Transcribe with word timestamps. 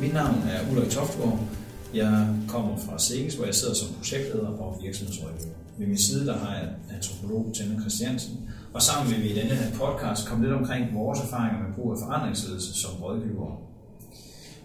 Mit 0.00 0.12
navn 0.12 0.42
er 0.48 0.72
Ulrik 0.72 0.90
Toftgaard. 0.90 1.38
Jeg 1.94 2.26
kommer 2.48 2.76
fra 2.76 2.98
Sikkes, 2.98 3.34
hvor 3.34 3.44
jeg 3.44 3.54
sidder 3.54 3.74
som 3.74 3.94
projektleder 3.94 4.48
og 4.48 4.80
virksomhedsrådgiver. 4.82 5.54
Ved 5.78 5.86
min 5.86 5.98
side 5.98 6.26
der 6.26 6.36
har 6.38 6.54
jeg 6.54 6.68
antropolog 6.94 7.52
Tanne 7.54 7.80
Christiansen, 7.80 8.50
og 8.74 8.82
sammen 8.82 9.14
vil 9.14 9.22
vi 9.22 9.28
i 9.28 9.34
denne 9.40 9.54
her 9.54 9.70
podcast 9.82 10.28
komme 10.28 10.44
lidt 10.44 10.56
omkring 10.56 10.94
vores 10.94 11.20
erfaringer 11.20 11.58
med 11.66 11.74
brug 11.74 11.92
af 11.92 11.98
forandringsledelse 11.98 12.80
som 12.82 12.90
rådgivere. 13.02 13.56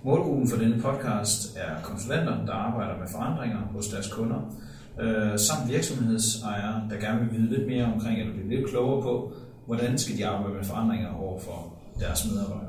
Målgruppen 0.04 0.50
for 0.50 0.58
denne 0.58 0.82
podcast 0.82 1.58
er 1.58 1.82
konsulenter, 1.84 2.46
der 2.46 2.54
arbejder 2.54 2.98
med 2.98 3.08
forandringer 3.12 3.60
hos 3.76 3.88
deres 3.88 4.08
kunder, 4.08 4.56
øh, 5.00 5.40
samt 5.40 5.72
virksomhedsejere, 5.72 6.84
der 6.90 6.98
gerne 6.98 7.20
vil 7.20 7.40
vide 7.40 7.50
lidt 7.50 7.68
mere 7.68 7.86
omkring, 7.94 8.20
eller 8.20 8.34
blive 8.34 8.50
lidt 8.50 8.70
klogere 8.70 9.02
på, 9.02 9.34
hvordan 9.66 9.98
skal 9.98 10.18
de 10.18 10.28
arbejde 10.28 10.56
med 10.56 10.64
forandringer 10.64 11.10
over 11.14 11.40
for 11.40 11.74
deres 12.00 12.32
medarbejdere. 12.32 12.69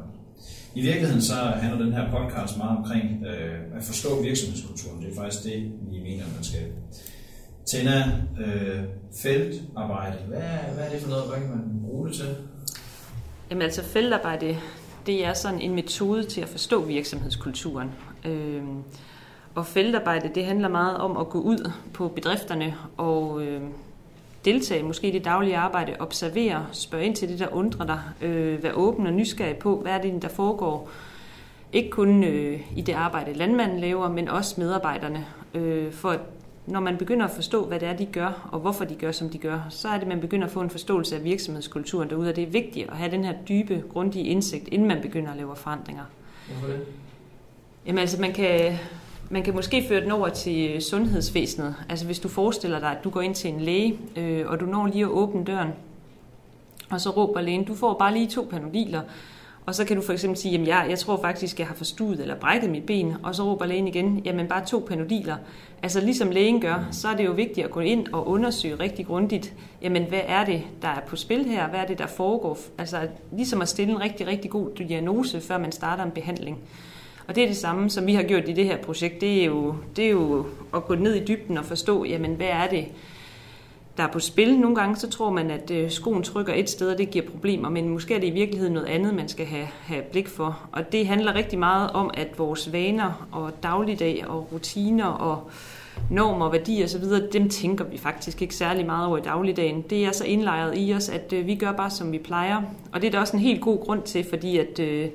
I 0.74 0.80
virkeligheden 0.80 1.22
så 1.22 1.34
handler 1.34 1.84
den 1.84 1.92
her 1.92 2.10
podcast 2.10 2.58
meget 2.58 2.78
omkring 2.78 3.26
øh, 3.26 3.76
at 3.76 3.82
forstå 3.82 4.22
virksomhedskulturen. 4.22 5.02
Det 5.02 5.10
er 5.10 5.16
faktisk 5.16 5.44
det, 5.44 5.72
vi 5.90 5.98
mener, 6.02 6.24
man 6.34 6.44
skal. 6.44 6.60
Tænder 7.70 8.04
øh, 8.40 8.84
feltarbejde. 9.22 10.16
Hvad, 10.28 10.40
hvad 10.74 10.84
er 10.84 10.90
det 10.90 11.00
for 11.00 11.08
noget? 11.08 11.24
Hvad 11.28 11.38
kan 11.38 11.48
man 11.48 11.80
bruge 11.84 12.08
det 12.08 12.16
til? 12.16 12.36
Jamen 13.50 13.62
altså 13.62 13.84
feltarbejde, 13.84 14.56
det 15.06 15.24
er 15.24 15.32
sådan 15.32 15.60
en 15.60 15.74
metode 15.74 16.24
til 16.24 16.40
at 16.40 16.48
forstå 16.48 16.84
virksomhedskulturen. 16.84 17.90
Øh, 18.24 18.62
og 19.54 19.66
feltarbejde, 19.66 20.30
det 20.34 20.44
handler 20.44 20.68
meget 20.68 20.96
om 20.96 21.16
at 21.16 21.28
gå 21.28 21.40
ud 21.40 21.70
på 21.92 22.08
bedrifterne 22.08 22.74
og 22.96 23.42
øh, 23.42 23.62
deltage 24.44 24.82
måske 24.82 25.08
i 25.08 25.10
det 25.10 25.24
daglige 25.24 25.56
arbejde, 25.56 25.96
observere, 25.98 26.66
spørge 26.72 27.04
ind 27.04 27.16
til 27.16 27.28
det, 27.28 27.38
der 27.38 27.48
undrer 27.52 27.86
dig, 27.86 28.00
øh, 28.22 28.62
være 28.62 28.74
åben 28.74 29.06
og 29.06 29.12
nysgerrig 29.12 29.56
på, 29.56 29.76
hvad 29.76 29.92
er 29.92 30.00
det, 30.00 30.22
der 30.22 30.28
foregår. 30.28 30.90
Ikke 31.72 31.90
kun 31.90 32.24
øh, 32.24 32.60
i 32.76 32.80
det 32.80 32.92
arbejde, 32.92 33.32
landmanden 33.32 33.80
laver, 33.80 34.08
men 34.08 34.28
også 34.28 34.60
medarbejderne. 34.60 35.26
Øh, 35.54 35.92
for 35.92 36.16
når 36.66 36.80
man 36.80 36.96
begynder 36.96 37.26
at 37.26 37.32
forstå, 37.32 37.64
hvad 37.64 37.80
det 37.80 37.88
er, 37.88 37.96
de 37.96 38.06
gør, 38.06 38.48
og 38.52 38.60
hvorfor 38.60 38.84
de 38.84 38.94
gør, 38.94 39.12
som 39.12 39.28
de 39.28 39.38
gør, 39.38 39.60
så 39.70 39.88
er 39.88 39.98
det, 39.98 40.08
man 40.08 40.20
begynder 40.20 40.46
at 40.46 40.52
få 40.52 40.60
en 40.60 40.70
forståelse 40.70 41.16
af 41.16 41.24
virksomhedskulturen 41.24 42.10
derude, 42.10 42.28
og 42.28 42.36
det 42.36 42.44
er 42.44 42.50
vigtigt 42.50 42.90
at 42.90 42.96
have 42.96 43.10
den 43.10 43.24
her 43.24 43.34
dybe, 43.48 43.84
grundige 43.92 44.24
indsigt, 44.24 44.68
inden 44.68 44.88
man 44.88 45.02
begynder 45.02 45.30
at 45.30 45.36
lave 45.36 45.56
forandringer. 45.56 46.04
Hvorfor 46.50 46.66
det? 46.66 46.86
Jamen 47.86 47.98
altså, 47.98 48.20
man 48.20 48.32
kan, 48.32 48.78
man 49.30 49.42
kan 49.42 49.54
måske 49.54 49.84
føre 49.88 50.00
den 50.00 50.10
over 50.10 50.28
til 50.28 50.70
øh, 50.70 50.80
sundhedsvæsenet. 50.80 51.74
Altså 51.88 52.06
hvis 52.06 52.18
du 52.18 52.28
forestiller 52.28 52.78
dig, 52.78 52.90
at 52.90 53.04
du 53.04 53.10
går 53.10 53.20
ind 53.20 53.34
til 53.34 53.50
en 53.50 53.60
læge, 53.60 53.98
øh, 54.16 54.46
og 54.46 54.60
du 54.60 54.66
når 54.66 54.86
lige 54.86 55.04
at 55.04 55.10
åbne 55.10 55.44
døren, 55.44 55.68
og 56.90 57.00
så 57.00 57.10
råber 57.10 57.40
lægen, 57.40 57.64
du 57.64 57.74
får 57.74 57.94
bare 57.94 58.12
lige 58.14 58.26
to 58.26 58.48
panodiler, 58.50 59.00
og 59.66 59.74
så 59.74 59.84
kan 59.84 59.96
du 59.96 60.02
for 60.02 60.12
eksempel 60.12 60.38
sige, 60.38 60.52
jamen 60.52 60.66
jeg, 60.66 60.86
jeg 60.88 60.98
tror 60.98 61.20
faktisk, 61.20 61.58
jeg 61.58 61.66
har 61.66 61.74
forstuet 61.74 62.20
eller 62.20 62.34
brækket 62.34 62.70
mit 62.70 62.86
ben, 62.86 63.16
og 63.22 63.34
så 63.34 63.42
råber 63.42 63.66
lægen 63.66 63.88
igen, 63.88 64.22
jamen 64.24 64.48
bare 64.48 64.66
to 64.66 64.84
panodiler. 64.88 65.36
Altså 65.82 66.00
ligesom 66.00 66.30
lægen 66.30 66.60
gør, 66.60 66.88
så 66.90 67.08
er 67.08 67.16
det 67.16 67.24
jo 67.24 67.32
vigtigt 67.32 67.64
at 67.64 67.70
gå 67.70 67.80
ind 67.80 68.06
og 68.12 68.28
undersøge 68.28 68.74
rigtig 68.74 69.06
grundigt, 69.06 69.54
jamen 69.82 70.04
hvad 70.08 70.20
er 70.26 70.44
det, 70.44 70.62
der 70.82 70.88
er 70.88 71.00
på 71.00 71.16
spil 71.16 71.44
her, 71.44 71.68
hvad 71.68 71.80
er 71.80 71.86
det, 71.86 71.98
der 71.98 72.06
foregår. 72.06 72.58
Altså 72.78 73.08
ligesom 73.32 73.62
at 73.62 73.68
stille 73.68 73.92
en 73.92 74.00
rigtig, 74.00 74.26
rigtig 74.26 74.50
god 74.50 74.70
diagnose, 74.78 75.40
før 75.40 75.58
man 75.58 75.72
starter 75.72 76.04
en 76.04 76.10
behandling. 76.10 76.58
Og 77.30 77.36
det 77.36 77.42
er 77.42 77.48
det 77.48 77.56
samme, 77.56 77.90
som 77.90 78.06
vi 78.06 78.14
har 78.14 78.22
gjort 78.22 78.48
i 78.48 78.52
det 78.52 78.64
her 78.64 78.76
projekt. 78.76 79.20
Det 79.20 79.40
er 79.40 79.44
jo, 79.44 79.74
det 79.96 80.06
er 80.06 80.10
jo 80.10 80.46
at 80.74 80.84
gå 80.84 80.94
ned 80.94 81.14
i 81.14 81.24
dybden 81.24 81.58
og 81.58 81.64
forstå, 81.64 82.04
jamen 82.04 82.34
hvad 82.34 82.46
er 82.46 82.66
det, 82.66 82.86
der 83.96 84.02
er 84.02 84.12
på 84.12 84.20
spil. 84.20 84.58
Nogle 84.58 84.76
gange 84.76 84.96
så 84.96 85.10
tror 85.10 85.30
man, 85.30 85.50
at 85.50 85.70
øh, 85.70 85.90
skoen 85.90 86.22
trykker 86.22 86.54
et 86.54 86.70
sted, 86.70 86.92
og 86.92 86.98
det 86.98 87.10
giver 87.10 87.24
problemer, 87.30 87.68
men 87.68 87.88
måske 87.88 88.14
er 88.14 88.18
det 88.18 88.26
i 88.26 88.30
virkeligheden 88.30 88.74
noget 88.74 88.86
andet, 88.86 89.14
man 89.14 89.28
skal 89.28 89.46
have, 89.46 89.66
have 89.66 90.02
blik 90.02 90.28
for. 90.28 90.60
Og 90.72 90.92
det 90.92 91.06
handler 91.06 91.34
rigtig 91.34 91.58
meget 91.58 91.90
om, 91.90 92.10
at 92.14 92.38
vores 92.38 92.72
vaner 92.72 93.28
og 93.32 93.52
dagligdag 93.62 94.24
og 94.28 94.48
rutiner 94.52 95.06
og 95.06 95.50
normer, 96.10 96.50
værdier 96.50 96.84
osv., 96.84 97.04
dem 97.32 97.48
tænker 97.48 97.84
vi 97.84 97.98
faktisk 97.98 98.42
ikke 98.42 98.54
særlig 98.54 98.86
meget 98.86 99.06
over 99.06 99.18
i 99.18 99.22
dagligdagen. 99.22 99.82
Det 99.82 100.04
er 100.04 100.12
så 100.12 100.24
indlejret 100.24 100.74
i 100.76 100.94
os, 100.94 101.08
at 101.08 101.32
øh, 101.32 101.46
vi 101.46 101.54
gør 101.54 101.72
bare, 101.72 101.90
som 101.90 102.12
vi 102.12 102.18
plejer. 102.18 102.62
Og 102.92 103.00
det 103.00 103.06
er 103.06 103.10
der 103.10 103.20
også 103.20 103.36
en 103.36 103.42
helt 103.42 103.60
god 103.60 103.78
grund 103.84 104.02
til, 104.02 104.26
fordi 104.30 104.58
at... 104.58 104.78
Øh, 104.78 105.08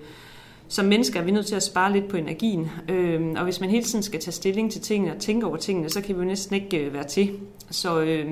som 0.68 0.86
mennesker 0.86 1.20
er 1.20 1.24
vi 1.24 1.32
nødt 1.32 1.46
til 1.46 1.56
at 1.56 1.64
spare 1.64 1.94
lidt 1.94 2.08
på 2.08 2.18
energien. 2.18 2.72
Øh, 2.90 3.22
og 3.36 3.44
hvis 3.44 3.62
man 3.62 3.70
hele 3.70 3.84
tiden 3.84 4.04
skal 4.04 4.20
tage 4.20 4.32
stilling 4.32 4.72
til 4.72 4.82
tingene 4.82 5.16
og 5.16 5.20
tænke 5.20 5.46
over 5.46 5.58
tingene, 5.58 5.90
så 5.90 6.02
kan 6.02 6.16
vi 6.16 6.20
jo 6.20 6.28
næsten 6.28 6.56
ikke 6.56 6.78
øh, 6.78 6.94
være 6.94 7.04
til. 7.04 7.32
Så 7.70 8.02
øh, 8.02 8.32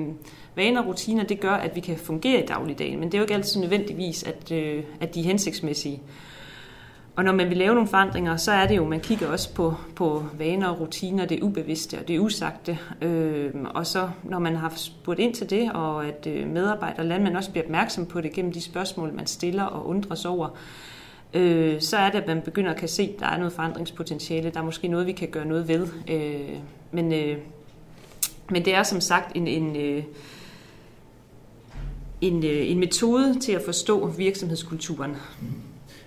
vaner 0.56 0.80
og 0.80 0.86
rutiner, 0.86 1.24
det 1.24 1.40
gør, 1.40 1.52
at 1.52 1.74
vi 1.74 1.80
kan 1.80 1.96
fungere 1.96 2.42
i 2.42 2.46
dagligdagen. 2.46 3.00
Men 3.00 3.08
det 3.08 3.14
er 3.14 3.18
jo 3.18 3.24
ikke 3.24 3.34
altid 3.34 3.60
nødvendigvis, 3.60 4.22
at, 4.22 4.52
øh, 4.52 4.84
at 5.00 5.14
de 5.14 5.20
er 5.20 5.24
hensigtsmæssige. 5.24 6.02
Og 7.16 7.24
når 7.24 7.32
man 7.32 7.48
vil 7.48 7.56
lave 7.56 7.74
nogle 7.74 7.88
forandringer, 7.88 8.36
så 8.36 8.52
er 8.52 8.66
det 8.66 8.76
jo, 8.76 8.84
man 8.84 9.00
kigger 9.00 9.28
også 9.28 9.54
på, 9.54 9.74
på 9.96 10.24
vaner 10.38 10.68
og 10.68 10.80
rutiner, 10.80 11.26
det 11.26 11.42
ubevidste 11.42 11.98
og 11.98 12.08
det 12.08 12.18
usagte. 12.18 12.78
Øh, 13.02 13.50
og 13.74 13.86
så 13.86 14.08
når 14.22 14.38
man 14.38 14.56
har 14.56 14.72
spurgt 14.76 15.20
ind 15.20 15.34
til 15.34 15.50
det, 15.50 15.72
og 15.72 16.06
at 16.06 16.26
øh, 16.26 16.48
medarbejdere 16.48 16.98
og 16.98 17.04
landmænd 17.04 17.36
også 17.36 17.50
bliver 17.50 17.64
opmærksom 17.64 18.06
på 18.06 18.20
det 18.20 18.32
gennem 18.32 18.52
de 18.52 18.60
spørgsmål, 18.60 19.12
man 19.12 19.26
stiller 19.26 19.64
og 19.64 19.88
undres 19.88 20.24
over, 20.24 20.48
øh, 20.48 20.56
øh, 21.34 21.80
så 21.80 21.96
er 21.96 22.10
det, 22.10 22.18
at 22.18 22.26
man 22.26 22.42
begynder 22.42 22.70
at 22.70 22.76
kan 22.76 22.88
se, 22.88 23.02
at 23.02 23.20
der 23.20 23.26
er 23.26 23.38
noget 23.38 23.52
forandringspotentiale. 23.52 24.50
Der 24.50 24.60
er 24.60 24.64
måske 24.64 24.88
noget, 24.88 25.06
vi 25.06 25.12
kan 25.12 25.28
gøre 25.28 25.46
noget 25.46 25.68
ved. 25.68 25.88
Øh, 26.10 26.58
men, 26.92 27.12
øh, 27.12 27.38
men 28.50 28.64
det 28.64 28.74
er 28.74 28.82
som 28.82 29.00
sagt 29.00 29.36
en, 29.36 29.46
en, 29.46 29.76
øh, 29.76 30.04
en, 32.20 32.44
øh, 32.44 32.70
en 32.70 32.78
metode 32.78 33.40
til 33.40 33.52
at 33.52 33.62
forstå 33.64 34.06
virksomhedskulturen. 34.06 35.16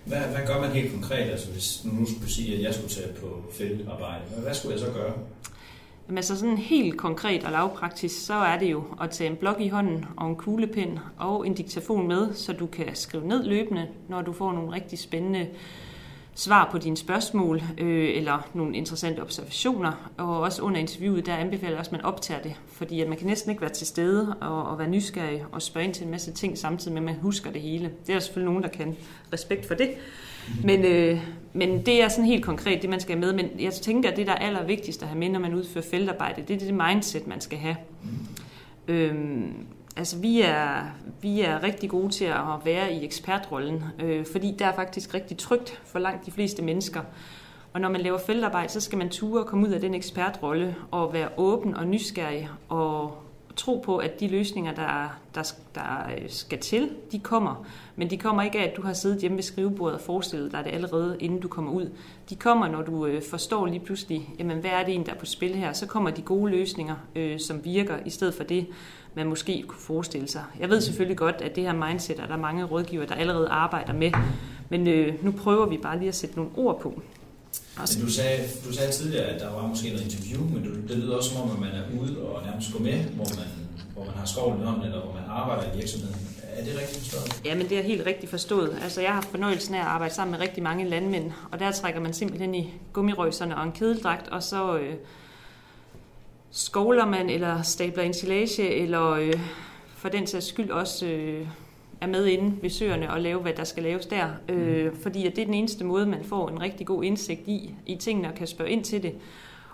Hvad, 0.06 0.20
hvad 0.20 0.48
gør 0.48 0.62
man 0.62 0.72
helt 0.72 0.92
konkret? 0.92 1.32
Altså 1.32 1.52
hvis 1.52 1.82
nu 1.86 2.06
skulle 2.06 2.32
sige, 2.32 2.56
at 2.56 2.64
jeg 2.64 2.74
skulle 2.74 2.90
tage 2.90 3.14
på 3.14 3.44
feltarbejde, 3.52 4.22
hvad, 4.34 4.44
hvad 4.44 4.54
skulle 4.54 4.74
jeg 4.74 4.80
så 4.80 4.92
gøre? 4.92 5.14
Men 6.10 6.24
så 6.24 6.38
sådan 6.40 6.58
helt 6.58 6.98
konkret 6.98 7.44
og 7.44 7.52
lavpraktisk, 7.52 8.26
så 8.26 8.34
er 8.34 8.60
det 8.60 8.72
jo 8.72 8.84
at 9.02 9.10
tage 9.10 9.30
en 9.30 9.36
blok 9.36 9.62
i 9.62 9.68
hånden 9.68 10.06
og 10.18 10.30
en 10.30 10.36
kuglepen 10.36 11.00
og 11.18 11.48
en 11.48 11.54
diktafon 11.54 12.08
med, 12.08 12.34
så 12.34 12.54
du 12.54 12.66
kan 12.66 12.96
skrive 12.96 13.28
ned 13.28 13.44
løbende, 13.44 13.88
når 14.08 14.22
du 14.22 14.34
får 14.34 14.52
nogle 14.54 14.72
rigtig 14.72 15.00
spændende 15.00 15.48
svar 16.36 16.70
på 16.72 16.78
dine 16.78 16.98
spørgsmål 16.98 17.62
øh, 17.78 18.18
eller 18.18 18.50
nogle 18.54 18.76
interessante 18.76 19.20
observationer. 19.22 20.12
Og 20.18 20.40
også 20.40 20.62
under 20.62 20.80
interviewet, 20.80 21.26
der 21.26 21.36
anbefaler 21.36 21.72
jeg 21.72 21.80
også, 21.80 21.90
at 21.90 21.92
man 21.92 22.02
optager 22.02 22.42
det, 22.42 22.56
fordi 22.68 23.02
at 23.02 23.08
man 23.10 23.18
kan 23.18 23.28
næsten 23.28 23.52
ikke 23.52 23.62
være 23.62 23.74
til 23.74 23.88
stede 23.88 24.36
og, 24.42 24.64
og 24.64 24.80
være 24.80 24.88
nysgerrig 24.88 25.46
og 25.52 25.62
spørge 25.62 25.86
ind 25.86 25.94
til 25.94 26.06
en 26.06 26.12
masse 26.12 26.32
ting 26.32 26.58
samtidig 26.58 26.94
med, 26.94 27.02
at 27.02 27.06
man 27.06 27.22
husker 27.22 27.52
det 27.52 27.62
hele. 27.62 27.84
Det 27.84 28.10
er 28.10 28.14
der 28.14 28.20
selvfølgelig 28.20 28.54
nogen, 28.54 28.64
der 28.64 28.70
kan 28.70 28.96
respekt 29.34 29.68
for 29.68 29.74
det. 29.74 29.90
Men, 30.64 30.86
øh, 30.86 31.20
men 31.54 31.86
det 31.86 32.04
er 32.04 32.08
sådan 32.08 32.26
helt 32.26 32.46
konkret, 32.46 32.82
det 32.82 32.90
man 32.90 33.00
skal 33.00 33.16
have 33.16 33.26
med. 33.26 33.34
Men 33.34 33.60
jeg 33.60 33.74
tænker, 33.74 34.12
at 34.12 34.18
det, 34.18 34.28
der 34.28 34.34
er 34.34 34.38
allervigtigst 34.38 35.02
at 35.02 35.08
have 35.08 35.20
med, 35.20 35.30
når 35.30 35.40
man 35.40 35.54
udfører 35.54 35.86
feltarbejde, 35.92 36.42
det 36.48 36.54
er 36.54 36.60
det 36.60 36.74
mindset, 36.74 37.28
man 37.28 37.42
skal 37.42 37.58
have. 37.58 37.76
Øhm, 38.88 39.54
altså 39.98 40.18
vi 40.18 40.42
er, 40.42 40.82
vi 41.22 41.42
er 41.42 41.64
rigtig 41.64 41.90
gode 41.90 42.10
til 42.10 42.26
at 42.26 42.66
være 42.66 42.94
i 42.94 43.06
ekspertrollen, 43.06 43.84
øh, 44.04 44.26
fordi 44.32 44.56
der 44.60 44.66
er 44.66 44.76
faktisk 44.76 45.14
rigtig 45.14 45.38
trygt 45.38 45.82
for 45.86 46.00
langt 46.00 46.26
de 46.26 46.32
fleste 46.32 46.62
mennesker. 46.62 47.02
Og 47.74 47.82
når 47.82 47.90
man 47.90 48.02
laver 48.02 48.18
feltarbejde, 48.18 48.70
så 48.70 48.82
skal 48.82 48.98
man 48.98 49.10
ture 49.10 49.42
og 49.42 49.48
komme 49.48 49.68
ud 49.68 49.72
af 49.72 49.82
den 49.82 49.94
ekspertrolle 49.94 50.76
og 50.92 51.14
være 51.14 51.30
åben 51.38 51.76
og 51.76 51.88
nysgerrig 51.88 52.50
og 52.70 53.24
tro 53.58 53.84
på, 53.86 53.98
at 53.98 54.20
de 54.20 54.28
løsninger, 54.28 54.74
der, 54.74 55.20
der, 55.36 55.54
der 55.76 56.12
øh, 56.18 56.30
skal 56.30 56.60
til, 56.60 56.90
de 57.12 57.20
kommer. 57.20 57.66
Men 57.96 58.10
de 58.10 58.18
kommer 58.18 58.44
ikke 58.44 58.60
af, 58.60 58.64
at 58.64 58.78
du 58.78 58.82
har 58.82 58.94
siddet 58.94 59.22
hjemme 59.22 59.38
ved 59.38 59.44
skrivebordet 59.44 59.96
og 59.96 60.02
forestillet 60.02 60.52
dig 60.52 60.64
det 60.66 60.72
allerede, 60.74 61.18
inden 61.20 61.40
du 61.40 61.48
kommer 61.48 61.72
ud. 61.72 61.90
De 62.30 62.36
kommer, 62.36 62.68
når 62.68 62.82
du 62.82 63.06
øh, 63.06 63.22
forstår 63.30 63.66
lige 63.66 63.80
pludselig, 63.80 64.30
jamen, 64.40 64.58
hvad 64.58 64.72
er 64.72 64.84
det 64.84 64.96
en, 64.96 65.06
der 65.06 65.14
er 65.14 65.18
på 65.18 65.26
spil 65.26 65.56
her. 65.56 65.74
Så 65.74 65.86
kommer 65.86 66.10
de 66.10 66.22
gode 66.22 66.52
løsninger, 66.52 66.96
øh, 67.16 67.40
som 67.40 67.66
virker, 67.66 67.96
i 68.06 68.10
stedet 68.10 68.34
for 68.34 68.44
det, 68.44 68.68
man 69.14 69.28
måske 69.28 69.64
kunne 69.68 69.82
forestille 69.82 70.28
sig. 70.28 70.44
Jeg 70.60 70.70
ved 70.70 70.82
selvfølgelig 70.82 71.18
godt, 71.18 71.36
at 71.36 71.56
det 71.56 71.64
her 71.64 71.74
mindset 71.74 72.20
er 72.20 72.28
der 72.28 72.38
mange 72.38 72.64
rådgiver, 72.64 73.06
der 73.06 73.16
allerede 73.16 73.50
arbejder 73.50 73.94
med. 73.94 74.12
Men 74.70 74.88
øh, 74.88 75.26
nu 75.26 75.32
prøver 75.32 75.66
vi 75.66 75.78
bare 75.78 75.98
lige 75.98 76.08
at 76.08 76.16
sætte 76.16 76.36
nogle 76.36 76.52
ord 76.56 76.82
på. 76.82 77.02
Men 77.80 78.06
du 78.06 78.12
sagde, 78.12 78.44
du 78.66 78.74
sagde 78.74 78.92
tidligere, 78.92 79.26
at 79.26 79.42
der 79.42 79.50
var 79.54 79.68
måske 79.68 79.90
noget 79.90 80.06
interview, 80.06 80.42
men 80.54 80.64
det, 80.64 80.90
det 80.90 80.98
lyder 80.98 81.16
også 81.16 81.30
som 81.30 81.42
om, 81.42 81.52
at 81.52 81.60
man 81.60 81.70
er 81.70 81.84
ude 82.02 82.18
og 82.22 82.46
nærmest 82.46 82.74
går 82.74 82.80
med, 82.80 83.04
hvor 83.04 83.30
man, 83.40 83.50
hvor 83.94 84.06
man 84.06 84.14
har 84.14 84.26
skovlen 84.26 84.66
hånden, 84.66 84.84
eller 84.84 85.02
hvor 85.02 85.14
man 85.14 85.24
arbejder 85.28 85.74
i 85.74 85.78
virksomheden. 85.78 86.16
Er 86.58 86.64
det 86.64 86.80
rigtigt 86.80 87.00
forstået? 87.00 87.42
Ja, 87.46 87.56
men 87.56 87.70
det 87.70 87.78
er 87.78 87.84
helt 87.84 88.06
rigtigt 88.06 88.30
forstået. 88.30 88.80
Altså, 88.84 89.02
jeg 89.02 89.10
har 89.10 89.16
haft 89.16 89.30
fornøjelsen 89.30 89.76
af 89.76 89.80
at 89.80 89.86
arbejde 89.86 90.14
sammen 90.14 90.32
med 90.32 90.40
rigtig 90.40 90.64
mange 90.64 90.90
landmænd, 90.90 91.32
og 91.52 91.60
der 91.60 91.72
trækker 91.72 92.00
man 92.00 92.14
simpelthen 92.14 92.56
i 92.56 92.74
gummirøjserne 92.94 93.58
og 93.58 93.64
en 93.64 93.72
kedeldragt, 93.72 94.28
og 94.28 94.44
så 94.44 94.78
øh, 94.78 94.96
skovler 96.52 97.06
man, 97.06 97.30
eller 97.30 97.62
stabler 97.62 98.04
ensilage, 98.04 98.70
eller 98.70 99.10
øh, 99.12 99.40
for 99.96 100.10
den 100.10 100.28
sags 100.28 100.46
skyld 100.46 100.72
også 100.72 101.06
øh, 101.06 101.48
er 102.02 102.08
med 102.08 102.26
inde 102.26 102.62
ved 102.62 102.70
søerne 102.70 103.12
og 103.12 103.22
lave, 103.22 103.42
hvad 103.42 103.54
der 103.54 103.64
skal 103.64 103.84
laves 103.84 104.06
der. 104.06 104.28
Øh, 104.50 104.96
fordi 104.96 105.28
at 105.28 105.36
det 105.36 105.42
er 105.42 105.46
den 105.46 105.54
eneste 105.54 105.84
måde, 105.84 106.06
man 106.06 106.24
får 106.24 106.50
en 106.50 106.62
rigtig 106.62 106.88
god 106.88 107.04
indsigt 107.04 107.48
i, 107.48 107.76
i 107.86 107.96
tingene 107.96 108.28
og 108.28 108.36
kan 108.36 108.48
spørge 108.48 108.70
ind 108.70 108.84
til 108.84 109.04
det. 109.04 109.14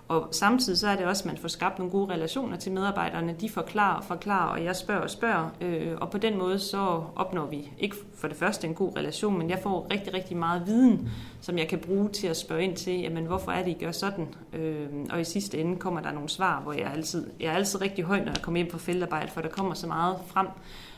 Og 0.08 0.28
samtidig 0.32 0.78
så 0.78 0.88
er 0.88 0.96
det 0.96 1.06
også, 1.06 1.22
at 1.22 1.26
man 1.26 1.36
får 1.36 1.48
skabt 1.48 1.78
nogle 1.78 1.92
gode 1.92 2.12
relationer 2.12 2.56
til 2.56 2.72
medarbejderne. 2.72 3.36
De 3.40 3.48
forklarer 3.48 3.96
og 3.96 4.04
forklarer, 4.04 4.48
og 4.48 4.64
jeg 4.64 4.76
spørger 4.76 5.00
og 5.00 5.10
spørger. 5.10 5.48
Øh, 5.60 5.92
og 6.00 6.10
på 6.10 6.18
den 6.18 6.38
måde 6.38 6.58
så 6.58 7.02
opnår 7.16 7.46
vi 7.46 7.70
ikke 7.78 7.96
for 8.14 8.28
det 8.28 8.36
første 8.36 8.66
en 8.66 8.74
god 8.74 8.96
relation, 8.96 9.38
men 9.38 9.50
jeg 9.50 9.58
får 9.62 9.86
rigtig, 9.92 10.14
rigtig 10.14 10.36
meget 10.36 10.62
viden, 10.66 11.08
som 11.40 11.58
jeg 11.58 11.68
kan 11.68 11.78
bruge 11.78 12.08
til 12.08 12.26
at 12.26 12.36
spørge 12.36 12.64
ind 12.64 12.76
til, 12.76 13.00
jamen 13.00 13.24
hvorfor 13.24 13.52
er 13.52 13.64
det, 13.64 13.70
I 13.70 13.84
gør 13.84 13.92
sådan? 13.92 14.34
Øh, 14.52 14.86
og 15.10 15.20
i 15.20 15.24
sidste 15.24 15.58
ende 15.58 15.76
kommer 15.76 16.00
der 16.00 16.12
nogle 16.12 16.28
svar, 16.28 16.60
hvor 16.60 16.72
jeg 16.72 16.92
altid, 16.94 17.26
jeg 17.40 17.46
er 17.46 17.54
altid 17.54 17.80
rigtig 17.80 18.04
høj, 18.04 18.18
når 18.18 18.32
jeg 18.32 18.42
kommer 18.42 18.60
ind 18.60 18.70
på 18.70 18.78
feltarbejde, 18.78 19.30
for 19.30 19.40
der 19.40 19.48
kommer 19.48 19.74
så 19.74 19.86
meget 19.86 20.16
frem, 20.26 20.46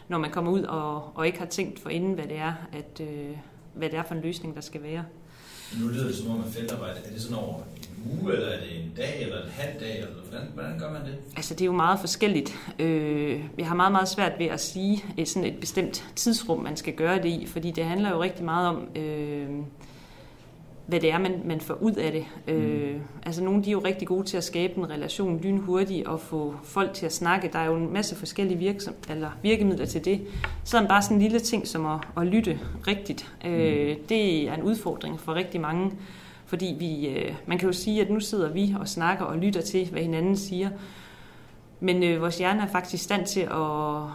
når 0.08 0.18
man 0.18 0.30
kommer 0.30 0.52
ud 0.52 0.62
og, 0.62 1.16
og 1.16 1.26
ikke 1.26 1.38
har 1.38 1.46
tænkt 1.46 1.80
for 1.80 1.90
inden, 1.90 2.12
hvad 2.12 2.24
det 2.24 2.36
er, 2.38 2.52
at, 2.72 3.00
øh, 3.00 3.36
hvad 3.74 3.88
det 3.90 3.98
er 3.98 4.02
for 4.02 4.14
en 4.14 4.20
løsning, 4.20 4.54
der 4.54 4.60
skal 4.60 4.82
være. 4.82 5.04
Nu 5.80 5.88
lyder 5.88 6.06
det 6.06 6.16
som 6.16 6.30
om, 6.30 6.40
at 6.46 6.52
feltarbejde, 6.52 6.94
er 7.04 7.12
det 7.12 7.22
sådan 7.22 7.36
over 7.36 7.54
en 7.54 8.20
uge, 8.20 8.32
eller 8.32 8.46
er 8.46 8.60
det 8.60 8.84
en 8.84 8.92
dag, 8.96 9.22
eller 9.22 9.42
en 9.42 9.50
halv 9.50 9.80
dag, 9.80 9.98
eller 9.98 10.14
hvordan, 10.28 10.48
hvordan 10.54 10.78
gør 10.78 10.92
man 10.92 11.02
det? 11.02 11.16
Altså, 11.36 11.54
det 11.54 11.60
er 11.60 11.66
jo 11.66 11.72
meget 11.72 12.00
forskelligt. 12.00 12.58
Øh, 12.78 13.44
jeg 13.58 13.68
har 13.68 13.74
meget, 13.74 13.92
meget 13.92 14.08
svært 14.08 14.32
ved 14.38 14.46
at 14.46 14.60
sige 14.60 15.04
et, 15.16 15.28
sådan 15.28 15.48
et 15.48 15.60
bestemt 15.60 16.04
tidsrum, 16.16 16.62
man 16.62 16.76
skal 16.76 16.94
gøre 16.94 17.16
det 17.22 17.28
i, 17.28 17.46
fordi 17.46 17.70
det 17.70 17.84
handler 17.84 18.10
jo 18.10 18.22
rigtig 18.22 18.44
meget 18.44 18.68
om, 18.68 18.88
øh, 18.96 19.48
hvad 20.86 21.00
det 21.00 21.10
er, 21.12 21.18
man, 21.18 21.40
man 21.44 21.60
får 21.60 21.74
ud 21.74 21.92
af 21.92 22.12
det. 22.12 22.24
Øh, 22.48 22.94
mm. 22.94 23.00
Altså 23.26 23.44
nogle 23.44 23.64
de 23.64 23.68
er 23.68 23.72
jo 23.72 23.78
rigtig 23.84 24.08
gode 24.08 24.26
til 24.26 24.36
at 24.36 24.44
skabe 24.44 24.78
en 24.78 24.90
relation 24.90 25.40
lynhurtigt 25.40 26.06
og 26.06 26.20
få 26.20 26.54
folk 26.64 26.92
til 26.94 27.06
at 27.06 27.12
snakke. 27.12 27.50
Der 27.52 27.58
er 27.58 27.66
jo 27.66 27.76
en 27.76 27.92
masse 27.92 28.16
forskellige 28.16 28.58
virksom, 28.58 28.94
eller 29.10 29.30
virkemidler 29.42 29.86
til 29.86 30.04
det. 30.04 30.20
Så 30.64 30.86
bare 30.88 31.02
sådan 31.02 31.16
en 31.16 31.22
lille 31.22 31.38
ting 31.38 31.66
som 31.66 31.86
at, 31.86 32.00
at 32.16 32.26
lytte 32.26 32.60
rigtigt. 32.86 33.32
Øh, 33.44 33.88
mm. 33.88 34.04
Det 34.08 34.48
er 34.48 34.54
en 34.54 34.62
udfordring 34.62 35.20
for 35.20 35.34
rigtig 35.34 35.60
mange. 35.60 35.92
Fordi 36.46 36.76
vi, 36.78 37.08
øh, 37.08 37.34
man 37.46 37.58
kan 37.58 37.68
jo 37.68 37.72
sige, 37.72 38.00
at 38.00 38.10
nu 38.10 38.20
sidder 38.20 38.52
vi 38.52 38.74
og 38.80 38.88
snakker 38.88 39.24
og 39.24 39.38
lytter 39.38 39.60
til, 39.60 39.88
hvad 39.90 40.02
hinanden 40.02 40.36
siger. 40.36 40.70
Men 41.80 42.02
øh, 42.02 42.20
vores 42.20 42.38
hjerne 42.38 42.62
er 42.62 42.66
faktisk 42.66 42.94
i 42.94 43.04
stand 43.04 43.26
til 43.26 43.40
at 43.40 44.10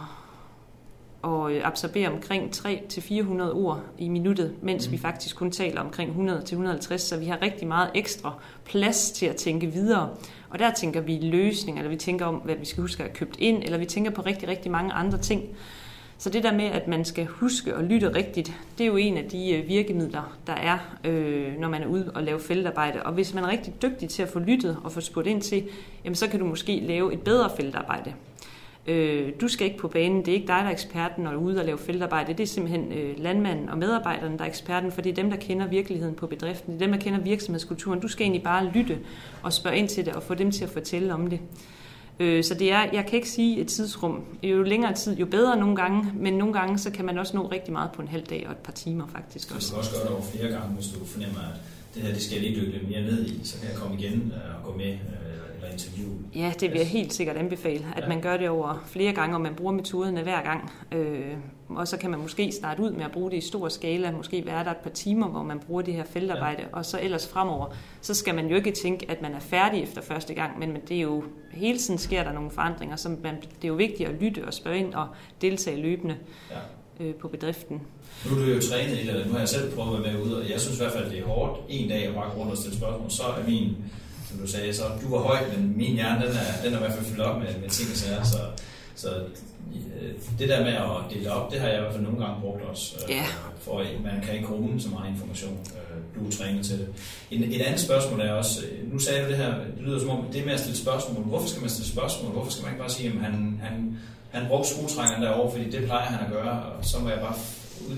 og 1.22 1.52
øh, 1.52 1.66
absorbere 1.66 2.08
omkring 2.08 2.50
300-400 2.56 3.42
ord 3.42 3.80
i 3.98 4.08
minuttet, 4.08 4.54
mens 4.62 4.86
mm. 4.86 4.92
vi 4.92 4.98
faktisk 4.98 5.36
kun 5.36 5.50
taler 5.50 5.80
omkring 5.80 6.30
100-150, 6.30 6.96
så 6.96 7.16
vi 7.16 7.26
har 7.26 7.42
rigtig 7.42 7.68
meget 7.68 7.90
ekstra 7.94 8.34
plads 8.64 9.10
til 9.10 9.26
at 9.26 9.36
tænke 9.36 9.66
videre. 9.66 10.08
Og 10.50 10.58
der 10.58 10.72
tænker 10.72 11.00
vi 11.00 11.18
løsninger, 11.22 11.82
eller 11.82 11.90
vi 11.90 11.96
tænker 11.96 12.26
om, 12.26 12.34
hvad 12.34 12.54
vi 12.54 12.64
skal 12.64 12.80
huske 12.80 13.02
at 13.02 13.08
have 13.08 13.16
købt 13.16 13.36
ind, 13.38 13.62
eller 13.62 13.78
vi 13.78 13.86
tænker 13.86 14.10
på 14.10 14.22
rigtig, 14.22 14.48
rigtig 14.48 14.70
mange 14.70 14.92
andre 14.92 15.18
ting. 15.18 15.42
Så 16.18 16.30
det 16.30 16.42
der 16.42 16.52
med, 16.52 16.64
at 16.64 16.88
man 16.88 17.04
skal 17.04 17.26
huske 17.26 17.74
at 17.74 17.84
lytte 17.84 18.14
rigtigt, 18.14 18.52
det 18.78 18.84
er 18.84 18.88
jo 18.88 18.96
en 18.96 19.16
af 19.16 19.24
de 19.24 19.52
øh, 19.52 19.68
virkemidler, 19.68 20.36
der 20.46 20.52
er, 20.52 20.78
øh, 21.04 21.58
når 21.58 21.68
man 21.68 21.82
er 21.82 21.86
ude 21.86 22.10
og 22.14 22.22
lave 22.22 22.40
feltarbejde. 22.40 23.02
Og 23.02 23.12
hvis 23.12 23.34
man 23.34 23.44
er 23.44 23.48
rigtig 23.48 23.74
dygtig 23.82 24.08
til 24.08 24.22
at 24.22 24.28
få 24.28 24.38
lyttet 24.38 24.76
og 24.84 24.92
få 24.92 25.00
spurgt 25.00 25.26
ind 25.26 25.42
til, 25.42 25.68
jamen 26.04 26.14
så 26.14 26.28
kan 26.28 26.40
du 26.40 26.46
måske 26.46 26.80
lave 26.80 27.12
et 27.12 27.20
bedre 27.20 27.50
feltarbejde. 27.56 28.14
Øh, 28.86 29.32
du 29.40 29.48
skal 29.48 29.66
ikke 29.66 29.78
på 29.78 29.88
banen, 29.88 30.18
det 30.18 30.28
er 30.28 30.32
ikke 30.32 30.46
dig, 30.46 30.56
der 30.56 30.62
er 30.62 30.70
eksperten, 30.70 31.24
når 31.24 31.32
du 31.32 31.38
er 31.38 31.42
ude 31.42 31.58
og 31.58 31.64
lave 31.64 31.78
feltarbejde. 31.78 32.32
Det 32.32 32.42
er 32.42 32.46
simpelthen 32.46 32.92
øh, 32.92 33.18
landmanden 33.18 33.68
og 33.68 33.78
medarbejderen, 33.78 34.38
der 34.38 34.44
er 34.44 34.48
eksperten, 34.48 34.92
for 34.92 35.00
det 35.00 35.10
er 35.10 35.14
dem, 35.14 35.30
der 35.30 35.36
kender 35.36 35.66
virkeligheden 35.66 36.14
på 36.14 36.26
bedriften. 36.26 36.72
Det 36.72 36.82
er 36.82 36.86
dem, 36.86 36.92
der 36.92 37.00
kender 37.00 37.20
virksomhedskulturen. 37.20 38.00
Du 38.00 38.08
skal 38.08 38.24
egentlig 38.24 38.42
bare 38.42 38.64
lytte 38.64 38.98
og 39.42 39.52
spørge 39.52 39.76
ind 39.76 39.88
til 39.88 40.06
det 40.06 40.14
og 40.14 40.22
få 40.22 40.34
dem 40.34 40.50
til 40.50 40.64
at 40.64 40.70
fortælle 40.70 41.14
om 41.14 41.26
det. 41.26 41.40
Øh, 42.20 42.44
så 42.44 42.54
det 42.54 42.72
er, 42.72 42.86
jeg 42.92 43.06
kan 43.06 43.16
ikke 43.16 43.30
sige 43.30 43.60
et 43.60 43.68
tidsrum. 43.68 44.24
Jo 44.42 44.62
længere 44.62 44.94
tid, 44.94 45.16
jo 45.16 45.26
bedre 45.26 45.56
nogle 45.56 45.76
gange, 45.76 46.12
men 46.14 46.34
nogle 46.34 46.52
gange 46.52 46.78
så 46.78 46.90
kan 46.90 47.04
man 47.04 47.18
også 47.18 47.36
nå 47.36 47.46
rigtig 47.46 47.72
meget 47.72 47.90
på 47.92 48.02
en 48.02 48.08
halv 48.08 48.26
dag 48.26 48.44
og 48.46 48.52
et 48.52 48.58
par 48.58 48.72
timer 48.72 49.06
faktisk 49.06 49.54
også. 49.54 49.68
Så 49.68 49.74
du 49.74 49.74
kan 49.74 49.78
også 49.80 49.92
gøre 49.92 50.02
det 50.02 50.10
over 50.10 50.22
flere 50.22 50.48
gange, 50.48 50.74
hvis 50.74 50.88
du 50.88 51.04
fornemmer, 51.04 51.40
at 51.40 51.60
det 51.94 52.02
her 52.02 52.12
det 52.12 52.22
skal 52.22 52.34
jeg 52.34 52.50
lige 52.50 52.60
dykke 52.60 52.72
lidt 52.72 52.88
mere 52.88 53.02
ned 53.02 53.26
i, 53.26 53.40
så 53.44 53.60
kan 53.60 53.68
jeg 53.68 53.76
komme 53.76 53.98
igen 53.98 54.32
øh, 54.36 54.56
og 54.58 54.72
gå 54.72 54.76
med 54.76 54.98
eller 55.62 55.72
interview. 55.72 56.10
Ja, 56.34 56.52
det 56.60 56.70
vil 56.70 56.78
jeg 56.78 56.86
helt 56.86 57.12
sikkert 57.12 57.36
anbefale, 57.36 57.86
at 57.96 58.02
ja. 58.02 58.08
man 58.08 58.20
gør 58.20 58.36
det 58.36 58.48
over 58.48 58.84
flere 58.86 59.12
gange, 59.12 59.36
og 59.36 59.40
man 59.40 59.54
bruger 59.54 59.72
metoderne 59.72 60.22
hver 60.22 60.42
gang. 60.42 60.72
Øh, 60.92 61.36
og 61.68 61.88
så 61.88 61.96
kan 61.96 62.10
man 62.10 62.20
måske 62.20 62.52
starte 62.52 62.82
ud 62.82 62.90
med 62.90 63.04
at 63.04 63.12
bruge 63.12 63.30
det 63.30 63.36
i 63.36 63.40
stor 63.40 63.68
skala, 63.68 64.10
måske 64.10 64.46
være 64.46 64.64
der 64.64 64.70
et 64.70 64.76
par 64.76 64.90
timer, 64.90 65.28
hvor 65.28 65.42
man 65.42 65.60
bruger 65.60 65.82
det 65.82 65.94
her 65.94 66.04
feltarbejde, 66.04 66.62
ja. 66.62 66.68
og 66.72 66.86
så 66.86 67.00
ellers 67.02 67.28
fremover, 67.28 67.66
så 68.00 68.14
skal 68.14 68.34
man 68.34 68.48
jo 68.48 68.56
ikke 68.56 68.70
tænke, 68.70 69.10
at 69.10 69.22
man 69.22 69.34
er 69.34 69.40
færdig 69.40 69.82
efter 69.82 70.02
første 70.02 70.34
gang, 70.34 70.58
men 70.58 70.76
det 70.88 70.96
er 70.96 71.00
jo, 71.00 71.24
hele 71.50 71.78
tiden 71.78 71.98
sker 71.98 72.24
der 72.24 72.32
nogle 72.32 72.50
forandringer, 72.50 72.96
så 72.96 73.08
man, 73.08 73.36
det 73.36 73.64
er 73.64 73.68
jo 73.68 73.74
vigtigt 73.74 74.08
at 74.08 74.14
lytte 74.20 74.44
og 74.44 74.54
spørge 74.54 74.78
ind 74.78 74.94
og 74.94 75.08
deltage 75.40 75.82
løbende 75.82 76.16
ja 76.50 76.56
øh, 77.00 77.14
på 77.14 77.28
bedriften. 77.28 77.80
Nu 78.26 78.36
er 78.36 78.44
du 78.44 78.50
jo 78.50 78.60
trænet 78.60 78.98
i 78.98 79.06
det, 79.06 79.26
nu 79.26 79.32
har 79.32 79.38
jeg 79.38 79.48
selv 79.48 79.74
prøvet 79.74 79.96
at 79.96 80.04
være 80.04 80.12
med 80.12 80.22
ud, 80.22 80.32
og 80.32 80.50
jeg 80.50 80.60
synes 80.60 80.78
i 80.78 80.80
hvert 80.82 80.92
fald, 80.92 81.10
det 81.10 81.18
er 81.18 81.24
hårdt 81.24 81.60
en 81.68 81.88
dag 81.88 82.06
at 82.06 82.14
bare 82.14 82.30
rundt 82.30 82.52
og 82.52 82.58
stille 82.58 82.76
spørgsmål, 82.76 83.10
så 83.10 83.22
er 83.22 83.48
min 83.48 83.76
som 84.32 84.40
du 84.40 84.46
sagde, 84.46 84.74
så 84.74 84.82
du 85.02 85.08
var 85.16 85.18
høj, 85.18 85.38
men 85.52 85.76
min 85.76 85.94
hjerne, 85.94 86.26
den 86.26 86.36
er, 86.36 86.62
den 86.64 86.72
er 86.72 86.76
i 86.76 86.80
hvert 86.80 86.92
fald 86.92 87.04
fyldt 87.04 87.20
op 87.20 87.38
med, 87.38 87.46
med 87.60 87.68
ting 87.68 87.90
og 87.90 87.96
sager, 87.96 88.24
så, 88.24 88.38
så 88.94 89.08
øh, 90.00 90.12
det 90.38 90.48
der 90.48 90.64
med 90.64 90.72
at 90.72 91.14
dele 91.14 91.32
op, 91.32 91.52
det 91.52 91.60
har 91.60 91.68
jeg 91.68 91.76
i 91.76 91.80
hvert 91.80 91.92
fald 91.92 92.04
nogle 92.04 92.24
gange 92.24 92.40
brugt 92.40 92.62
også, 92.62 92.96
øh, 93.08 93.14
yeah. 93.14 93.26
for 93.58 93.84
man 94.02 94.22
kan 94.22 94.34
ikke 94.34 94.48
rumme 94.48 94.80
så 94.80 94.88
meget 94.88 95.10
information, 95.10 95.58
øh, 95.74 96.20
du 96.20 96.26
er 96.26 96.30
trænet 96.30 96.66
til 96.66 96.78
det. 96.78 96.88
Et, 97.30 97.56
et 97.56 97.62
andet 97.62 97.80
spørgsmål 97.80 98.20
er 98.20 98.32
også, 98.32 98.60
nu 98.92 98.98
sagde 98.98 99.24
du 99.24 99.28
det 99.28 99.36
her, 99.36 99.54
det 99.54 99.82
lyder 99.84 100.00
som 100.00 100.10
om, 100.10 100.24
det 100.32 100.44
med 100.44 100.52
at 100.52 100.60
stille 100.60 100.78
spørgsmål, 100.78 101.24
hvorfor 101.24 101.48
skal 101.48 101.60
man 101.60 101.70
stille 101.70 101.88
spørgsmål, 101.88 102.32
hvorfor 102.32 102.50
skal 102.50 102.62
man 102.64 102.72
ikke 102.72 102.80
bare 102.80 102.90
sige, 102.90 103.08
at 103.08 103.14
han, 103.14 103.60
han, 103.62 103.98
han 104.30 104.48
brugte 104.48 104.68
skruetrængeren 104.68 105.22
derovre, 105.22 105.50
fordi 105.50 105.70
det 105.70 105.84
plejer 105.84 106.06
han 106.06 106.26
at 106.26 106.32
gøre, 106.32 106.62
og 106.62 106.84
så 106.84 106.98
må 106.98 107.08
jeg 107.08 107.20
bare 107.20 107.34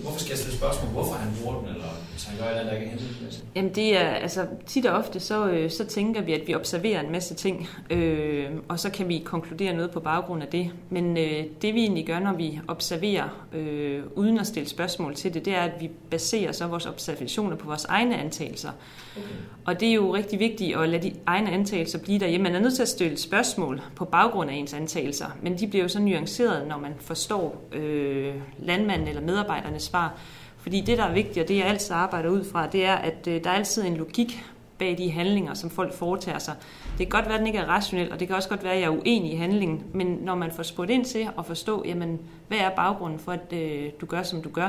hvorfor 0.02 0.18
skal 0.18 0.30
jeg 0.30 0.38
stille 0.38 0.56
spørgsmål, 0.56 0.90
hvorfor 0.90 1.14
han 1.14 1.32
bruger 1.42 1.58
den, 1.58 1.68
eller 1.68 1.88
hvis 2.12 2.24
han 2.24 2.38
gør 2.38 2.44
eller 2.44 2.64
der 2.64 2.72
ikke 2.72 2.86
er 2.86 2.90
hensigtsmæssigt? 2.90 3.44
Jamen 3.54 3.74
det 3.74 3.96
er, 3.96 4.08
altså 4.08 4.46
tit 4.66 4.86
og 4.86 4.98
ofte, 4.98 5.20
så, 5.20 5.46
øh, 5.46 5.70
så 5.70 5.84
tænker 5.84 6.22
vi, 6.22 6.32
at 6.32 6.46
vi 6.46 6.54
observerer 6.54 7.00
en 7.00 7.12
masse 7.12 7.34
ting, 7.34 7.68
øh, 7.90 8.50
og 8.68 8.80
så 8.80 8.90
kan 8.90 9.08
vi 9.08 9.22
konkludere 9.24 9.74
noget 9.74 9.90
på 9.90 10.00
baggrund 10.00 10.42
af 10.42 10.48
det. 10.48 10.70
Men 10.90 11.16
øh, 11.16 11.44
det 11.62 11.74
vi 11.74 11.80
egentlig 11.80 12.06
gør, 12.06 12.18
når 12.18 12.32
vi 12.32 12.60
observerer, 12.68 13.46
øh, 13.52 14.02
uden 14.14 14.38
at 14.38 14.46
stille 14.46 14.68
spørgsmål 14.68 15.14
til 15.14 15.34
det, 15.34 15.44
det 15.44 15.54
er, 15.54 15.62
at 15.62 15.72
vi 15.80 15.90
baserer 16.10 16.52
så 16.52 16.66
vores 16.66 16.86
observationer 16.86 17.56
på 17.56 17.66
vores 17.66 17.84
egne 17.84 18.16
antagelser. 18.16 18.70
Okay. 19.16 19.28
Og 19.64 19.80
det 19.80 19.88
er 19.88 19.94
jo 19.94 20.14
rigtig 20.14 20.38
vigtigt 20.38 20.76
at 20.76 20.88
lade 20.88 21.10
de 21.10 21.14
egne 21.26 21.50
antagelser 21.50 21.98
blive 21.98 22.18
der. 22.18 22.38
Man 22.38 22.54
er 22.54 22.60
nødt 22.60 22.74
til 22.74 22.82
at 22.82 22.88
stille 22.88 23.18
spørgsmål 23.18 23.80
på 23.96 24.04
baggrund 24.04 24.50
af 24.50 24.54
ens 24.54 24.74
antagelser, 24.74 25.26
men 25.42 25.58
de 25.58 25.66
bliver 25.66 25.82
jo 25.82 25.88
så 25.88 26.00
nuanceret, 26.00 26.68
når 26.68 26.78
man 26.78 26.92
forstår 27.00 27.62
øh, 27.72 28.34
landmanden 28.58 29.08
eller 29.08 29.22
medarbejdernes 29.22 29.82
svar. 29.82 30.14
Fordi 30.58 30.80
det, 30.80 30.98
der 30.98 31.04
er 31.04 31.12
vigtigt, 31.12 31.38
og 31.38 31.48
det 31.48 31.56
jeg 31.56 31.66
altid 31.66 31.94
arbejder 31.94 32.30
ud 32.30 32.44
fra, 32.44 32.66
det 32.66 32.84
er, 32.84 32.94
at 32.94 33.26
øh, 33.28 33.44
der 33.44 33.50
er 33.50 33.54
altid 33.54 33.84
en 33.84 33.96
logik 33.96 34.44
bag 34.78 34.98
de 34.98 35.10
handlinger, 35.10 35.54
som 35.54 35.70
folk 35.70 35.92
foretager 35.92 36.38
sig. 36.38 36.54
Det 36.98 37.06
kan 37.06 37.08
godt 37.08 37.24
være, 37.24 37.34
at 37.34 37.38
den 37.38 37.46
ikke 37.46 37.58
er 37.58 37.66
rationel, 37.66 38.12
og 38.12 38.20
det 38.20 38.28
kan 38.28 38.36
også 38.36 38.48
godt 38.48 38.64
være, 38.64 38.72
at 38.72 38.80
jeg 38.80 38.86
er 38.86 38.90
uenig 38.90 39.32
i 39.32 39.36
handlingen, 39.36 39.82
men 39.92 40.06
når 40.06 40.34
man 40.34 40.50
får 40.50 40.62
spurgt 40.62 40.90
ind 40.90 41.04
til 41.04 41.28
at 41.38 41.46
forstå, 41.46 41.84
jamen, 41.86 42.20
hvad 42.48 42.58
er 42.58 42.70
baggrunden 42.70 43.18
for, 43.18 43.32
at 43.32 43.52
øh, 43.52 43.90
du 44.00 44.06
gør, 44.06 44.22
som 44.22 44.42
du 44.42 44.48
gør, 44.48 44.68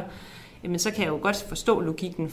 jamen, 0.64 0.80
så 0.80 0.92
kan 0.92 1.04
jeg 1.04 1.10
jo 1.10 1.20
godt 1.22 1.46
forstå 1.50 1.80
logikken 1.80 2.32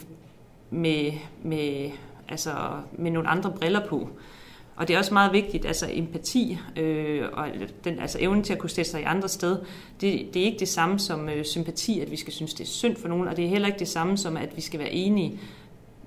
med, 0.69 1.11
med 1.43 1.91
altså 2.27 2.51
med 2.97 3.11
nogle 3.11 3.29
andre 3.29 3.51
briller 3.51 3.87
på. 3.87 4.09
Og 4.75 4.87
det 4.87 4.93
er 4.93 4.97
også 4.97 5.13
meget 5.13 5.33
vigtigt, 5.33 5.65
altså 5.65 5.87
empati 5.91 6.57
øh, 6.77 7.25
og 7.33 7.47
den, 7.83 7.99
altså 7.99 8.17
evnen 8.21 8.43
til 8.43 8.53
at 8.53 8.59
kunne 8.59 8.69
stille 8.69 8.87
sig 8.87 9.01
i 9.01 9.03
andre 9.03 9.29
sted, 9.29 9.59
det, 10.01 10.27
det 10.33 10.41
er 10.41 10.45
ikke 10.45 10.59
det 10.59 10.67
samme 10.67 10.99
som 10.99 11.29
øh, 11.29 11.45
sympati, 11.45 11.99
at 11.99 12.11
vi 12.11 12.15
skal 12.15 12.33
synes, 12.33 12.53
det 12.53 12.63
er 12.63 12.67
synd 12.67 12.95
for 12.95 13.07
nogen, 13.07 13.27
og 13.27 13.37
det 13.37 13.45
er 13.45 13.49
heller 13.49 13.67
ikke 13.67 13.79
det 13.79 13.87
samme 13.87 14.17
som, 14.17 14.37
at 14.37 14.49
vi 14.55 14.61
skal 14.61 14.79
være 14.79 14.91
enige. 14.91 15.39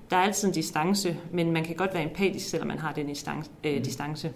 Der 0.09 0.17
er 0.17 0.21
altid 0.21 0.47
en 0.47 0.53
distance, 0.53 1.17
men 1.31 1.51
man 1.51 1.65
kan 1.65 1.75
godt 1.75 1.93
være 1.93 2.03
empatisk, 2.03 2.49
selvom 2.49 2.67
man 2.67 2.79
har 2.79 2.93
den 2.93 3.07
distance. 3.07 3.49
Øh, 3.63 3.77
mm. 3.77 3.83
distance. 3.83 4.31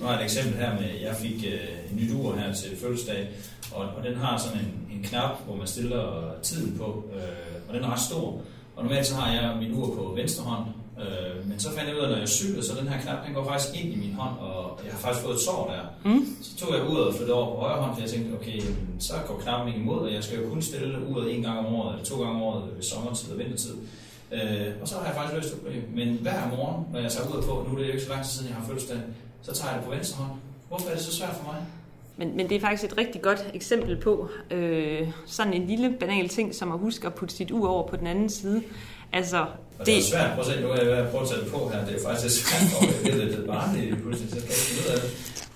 Nu 0.00 0.06
har 0.06 0.18
et 0.18 0.24
eksempel 0.24 0.54
her 0.54 0.74
med, 0.74 0.88
jeg 1.02 1.16
fik 1.16 1.44
øh, 1.46 1.92
en 1.92 1.96
nyt 1.96 2.12
ur 2.12 2.36
her 2.36 2.54
til 2.54 2.76
fødselsdag, 2.76 3.28
og, 3.72 3.86
og 3.86 4.04
den 4.04 4.14
har 4.14 4.38
sådan 4.38 4.58
en, 4.58 4.98
en 4.98 5.02
knap, 5.02 5.44
hvor 5.46 5.56
man 5.56 5.66
stiller 5.66 6.32
tiden 6.42 6.78
på, 6.78 7.04
øh, 7.14 7.22
og 7.68 7.74
den 7.74 7.84
er 7.84 7.92
ret 7.92 8.00
stor. 8.00 8.40
Og 8.76 8.84
normalt 8.84 9.06
så 9.06 9.14
har 9.14 9.32
jeg 9.32 9.56
min 9.60 9.74
ur 9.74 9.96
på 9.96 10.12
venstre 10.16 10.44
hånd, 10.44 10.64
Øh, 11.02 11.48
men 11.48 11.60
så 11.60 11.68
fandt 11.72 11.88
jeg 11.88 11.96
ud 11.96 12.00
af, 12.00 12.04
at 12.04 12.10
når 12.10 12.18
jeg 12.18 12.28
cyklede, 12.28 12.66
så 12.66 12.72
den 12.80 12.88
her 12.88 13.00
knap, 13.00 13.26
den 13.26 13.34
går 13.34 13.44
faktisk 13.44 13.84
ind 13.84 13.92
i 13.92 13.96
min 13.96 14.14
hånd, 14.14 14.38
og 14.38 14.80
jeg 14.84 14.92
har 14.92 14.98
faktisk 14.98 15.24
fået 15.24 15.34
et 15.34 15.40
sår 15.40 15.70
der. 15.72 16.10
Mm. 16.10 16.26
Så 16.42 16.56
tog 16.56 16.74
jeg 16.74 16.90
uret 16.90 17.04
og 17.06 17.14
flyttede 17.14 17.36
over 17.38 17.54
på 17.54 17.60
højre 17.60 17.82
hånd, 17.82 17.94
for 17.94 18.00
jeg 18.00 18.10
tænkte, 18.10 18.34
okay, 18.34 18.60
så 18.98 19.14
går 19.26 19.38
knappen 19.38 19.74
imod, 19.74 19.98
og 19.98 20.12
jeg 20.12 20.24
skal 20.24 20.38
jo 20.40 20.48
kun 20.48 20.62
stille 20.62 21.06
uret 21.08 21.34
en 21.34 21.42
gang 21.42 21.58
om 21.58 21.74
året, 21.74 21.92
eller 21.92 22.04
to 22.04 22.16
gange 22.16 22.34
om 22.34 22.42
året 22.42 22.62
ved 22.76 22.82
sommertid 22.82 23.32
og 23.32 23.38
vintertid. 23.38 23.74
Øh, 24.32 24.68
og 24.82 24.88
så 24.88 24.94
har 24.98 25.06
jeg 25.06 25.14
faktisk 25.14 25.36
løst 25.36 25.54
det 25.64 25.84
Men 25.94 26.08
hver 26.22 26.48
morgen, 26.56 26.86
når 26.92 27.00
jeg 27.00 27.12
tager 27.12 27.28
uret 27.30 27.44
på, 27.44 27.66
nu 27.68 27.74
er 27.74 27.78
det 27.78 27.86
jo 27.88 27.92
ikke 27.92 28.04
så 28.04 28.10
lang 28.10 28.24
tid 28.24 28.32
siden, 28.32 28.48
jeg 28.48 28.56
har 28.56 28.66
fødselsdag, 28.66 29.00
så 29.42 29.52
tager 29.54 29.70
jeg 29.70 29.78
det 29.78 29.88
på 29.88 29.94
venstre 29.94 30.16
hånd. 30.24 30.38
Hvorfor 30.68 30.88
er 30.90 30.94
det 30.94 31.02
så 31.02 31.16
svært 31.16 31.34
for 31.36 31.44
mig? 31.52 31.60
Men, 32.16 32.36
men 32.36 32.48
det 32.48 32.56
er 32.56 32.60
faktisk 32.60 32.92
et 32.92 32.98
rigtig 32.98 33.22
godt 33.22 33.46
eksempel 33.54 33.96
på 33.96 34.28
øh, 34.50 35.08
sådan 35.26 35.54
en 35.54 35.66
lille 35.66 35.96
banal 36.00 36.28
ting, 36.28 36.54
som 36.54 36.72
at 36.72 36.78
huske 36.78 37.06
at 37.06 37.14
putte 37.14 37.34
sit 37.34 37.50
ur 37.50 37.68
over 37.68 37.88
på 37.88 37.96
den 37.96 38.06
anden 38.06 38.30
side. 38.30 38.62
Altså, 39.12 39.40
og 39.40 39.46
det, 39.78 39.86
det 39.86 39.98
er 39.98 40.02
svært. 40.02 40.30
Prøv 40.34 40.40
at 40.40 40.46
se, 40.46 40.60
nu 40.60 40.68
er 40.68 40.76
jeg 40.76 40.86
ved 40.86 40.92
at 40.92 41.08
prøve 41.10 41.22
at 41.22 41.28
tage 41.28 41.40
det 41.40 41.52
på 41.52 41.70
her. 41.72 41.84
Det 41.86 41.94
er 41.94 42.08
faktisk 42.08 42.46
svært, 42.46 42.88
og 42.88 43.04
det 43.04 43.38
er 43.38 43.46
barnligt, 43.46 44.02
pludselig, 44.02 44.30
så 44.30 44.36
kan 44.36 44.44
jeg 44.48 44.70
ikke 44.70 44.90
ud 44.90 44.94
af 44.94 45.00
det. 45.00 45.10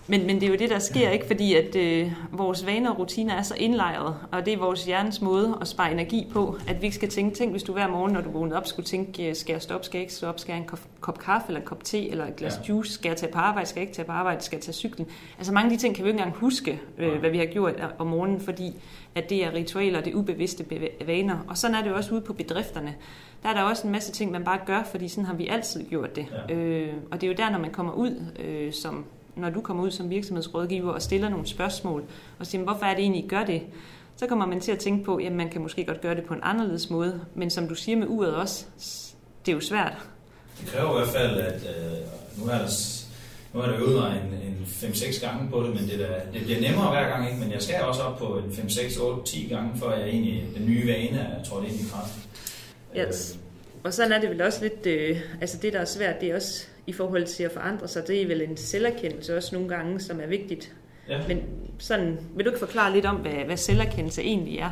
Men, 0.08 0.26
men 0.26 0.36
det 0.36 0.42
er 0.42 0.48
jo 0.50 0.56
det, 0.56 0.70
der 0.70 0.78
sker, 0.78 1.10
ikke? 1.10 1.26
Fordi 1.26 1.54
at 1.54 1.76
øh, 1.76 2.12
vores 2.32 2.66
vaner 2.66 2.90
og 2.90 2.98
rutiner 2.98 3.34
er 3.34 3.42
så 3.42 3.54
indlejret, 3.54 4.16
og 4.32 4.46
det 4.46 4.52
er 4.52 4.58
vores 4.58 4.84
hjernes 4.84 5.20
måde 5.20 5.58
at 5.60 5.68
spare 5.68 5.92
energi 5.92 6.26
på, 6.32 6.58
at 6.68 6.80
vi 6.80 6.86
ikke 6.86 6.96
skal 6.96 7.08
tænke, 7.08 7.36
tænk 7.36 7.50
hvis 7.50 7.62
du 7.62 7.72
hver 7.72 7.88
morgen, 7.88 8.12
når 8.12 8.20
du 8.20 8.30
vågnede 8.30 8.56
op, 8.56 8.66
skulle 8.66 8.86
tænke, 8.86 9.34
skal 9.34 9.52
jeg 9.52 9.62
stoppe, 9.62 9.86
skal 9.86 9.98
jeg 9.98 10.02
ikke 10.02 10.14
stoppe, 10.14 10.40
skal 10.40 10.52
jeg 10.52 10.60
en 10.60 10.66
kop, 10.68 10.80
kop 11.00 11.18
kaffe 11.18 11.46
eller 11.48 11.60
en 11.60 11.66
kop 11.66 11.84
te 11.84 12.10
eller 12.10 12.26
et 12.26 12.36
glas 12.36 12.60
ja. 12.68 12.72
juice, 12.72 12.92
skal 12.92 13.08
jeg 13.08 13.16
tage 13.16 13.32
på 13.32 13.38
arbejde, 13.38 13.68
skal 13.68 13.80
jeg 13.80 13.88
ikke 13.88 13.96
tage 13.96 14.06
på 14.06 14.12
arbejde, 14.12 14.44
skal 14.44 14.56
jeg 14.56 14.62
tage 14.62 14.74
cyklen. 14.74 15.08
Altså 15.38 15.52
mange 15.52 15.70
af 15.72 15.78
de 15.78 15.82
ting 15.82 15.94
kan 15.94 16.04
vi 16.04 16.10
ikke 16.10 16.18
engang 16.18 16.36
huske, 16.36 16.80
øh, 16.98 17.18
hvad 17.18 17.30
vi 17.30 17.38
har 17.38 17.46
gjort 17.46 17.74
om 17.98 18.06
morgenen, 18.06 18.40
fordi 18.40 18.72
at 19.14 19.30
det 19.30 19.44
er 19.44 19.54
ritualer, 19.54 20.00
det 20.00 20.12
er 20.12 20.16
ubevidste 20.16 20.64
vaner. 21.06 21.38
Og 21.48 21.58
sådan 21.58 21.76
er 21.76 21.82
det 21.82 21.90
jo 21.90 21.96
også 21.96 22.14
ude 22.14 22.20
på 22.20 22.32
bedrifterne. 22.32 22.94
Der 23.42 23.48
er 23.48 23.54
der 23.54 23.62
også 23.62 23.86
en 23.86 23.92
masse 23.92 24.12
ting, 24.12 24.30
man 24.30 24.44
bare 24.44 24.58
gør, 24.66 24.82
fordi 24.82 25.08
sådan 25.08 25.24
har 25.24 25.34
vi 25.34 25.46
altid 25.46 25.88
gjort 25.88 26.16
det. 26.16 26.26
Ja. 26.48 26.54
Øh, 26.54 26.94
og 27.10 27.20
det 27.20 27.26
er 27.26 27.30
jo 27.30 27.36
der, 27.36 27.50
når 27.50 27.58
man 27.58 27.70
kommer 27.70 27.92
ud 27.92 28.24
øh, 28.38 28.72
som 28.72 29.04
når 29.36 29.50
du 29.50 29.60
kommer 29.60 29.82
ud 29.82 29.90
som 29.90 30.10
virksomhedsrådgiver 30.10 30.92
og 30.92 31.02
stiller 31.02 31.28
nogle 31.28 31.46
spørgsmål, 31.46 32.04
og 32.38 32.46
siger, 32.46 32.64
hvorfor 32.64 32.84
er 32.84 32.94
det 32.94 33.02
egentlig, 33.02 33.24
I 33.24 33.28
gør 33.28 33.44
det? 33.44 33.62
Så 34.16 34.26
kommer 34.26 34.46
man 34.46 34.60
til 34.60 34.72
at 34.72 34.78
tænke 34.78 35.04
på, 35.04 35.16
at 35.16 35.32
man 35.32 35.48
kan 35.48 35.62
måske 35.62 35.84
godt 35.84 36.00
gøre 36.00 36.14
det 36.14 36.24
på 36.24 36.34
en 36.34 36.40
anderledes 36.42 36.90
måde, 36.90 37.20
men 37.34 37.50
som 37.50 37.68
du 37.68 37.74
siger 37.74 37.98
med 37.98 38.06
uret 38.08 38.34
også, 38.34 38.66
det 39.46 39.52
er 39.52 39.56
jo 39.56 39.60
svært. 39.60 39.92
Det 40.60 40.68
kræver 40.68 40.90
i 40.90 40.98
hvert 40.98 41.08
fald, 41.08 41.38
at 41.38 41.62
øh, 41.62 41.98
nu 42.38 42.50
er 42.50 42.58
der 42.58 42.68
nu 43.56 43.62
har 43.62 43.70
jeg 43.70 43.80
øvet 43.80 43.94
mig 43.94 44.22
en, 44.24 44.48
en 44.48 44.66
5-6 44.66 45.26
gange 45.26 45.50
på 45.50 45.62
det, 45.62 45.74
men 45.74 45.88
det, 45.88 45.98
der, 45.98 46.20
det 46.32 46.42
bliver 46.44 46.60
nemmere 46.60 46.90
hver 46.90 47.08
gang, 47.08 47.26
ikke? 47.26 47.38
men 47.40 47.52
jeg 47.52 47.62
skal 47.62 47.82
også 47.82 48.02
op 48.02 48.18
på 48.18 48.38
en 48.38 48.52
5, 48.52 48.68
6, 48.68 48.96
8, 48.96 49.22
10 49.24 49.46
gange, 49.50 49.70
før 49.78 49.92
jeg 49.92 50.08
egentlig, 50.08 50.48
den 50.56 50.66
nye 50.66 50.86
vane 50.86 51.18
er 51.18 51.44
trådt 51.44 51.64
ind 51.64 51.74
i 51.74 51.84
kraft. 51.90 52.12
Yes. 52.98 53.32
Øh. 53.34 53.40
Og 53.84 53.94
sådan 53.94 54.12
er 54.12 54.20
det 54.20 54.30
vel 54.30 54.42
også 54.42 54.62
lidt, 54.62 54.86
øh, 54.86 55.20
altså 55.40 55.58
det 55.62 55.72
der 55.72 55.80
er 55.80 55.84
svært, 55.84 56.20
det 56.20 56.30
er 56.30 56.36
også 56.36 56.66
i 56.86 56.92
forhold 56.92 57.26
til 57.26 57.42
at 57.42 57.52
forandre 57.52 57.88
sig. 57.88 58.06
Det 58.06 58.22
er 58.22 58.26
vel 58.26 58.42
en 58.42 58.56
selverkendelse 58.56 59.36
også 59.36 59.54
nogle 59.54 59.68
gange, 59.68 60.00
som 60.00 60.20
er 60.20 60.26
vigtigt. 60.26 60.72
Ja. 61.08 61.18
Men 61.28 61.42
sådan, 61.78 62.18
vil 62.36 62.44
du 62.44 62.50
ikke 62.50 62.58
forklare 62.58 62.92
lidt 62.92 63.06
om, 63.06 63.16
hvad, 63.16 63.32
hvad 63.32 63.56
selverkendelse 63.56 64.22
egentlig 64.22 64.58
er? 64.58 64.70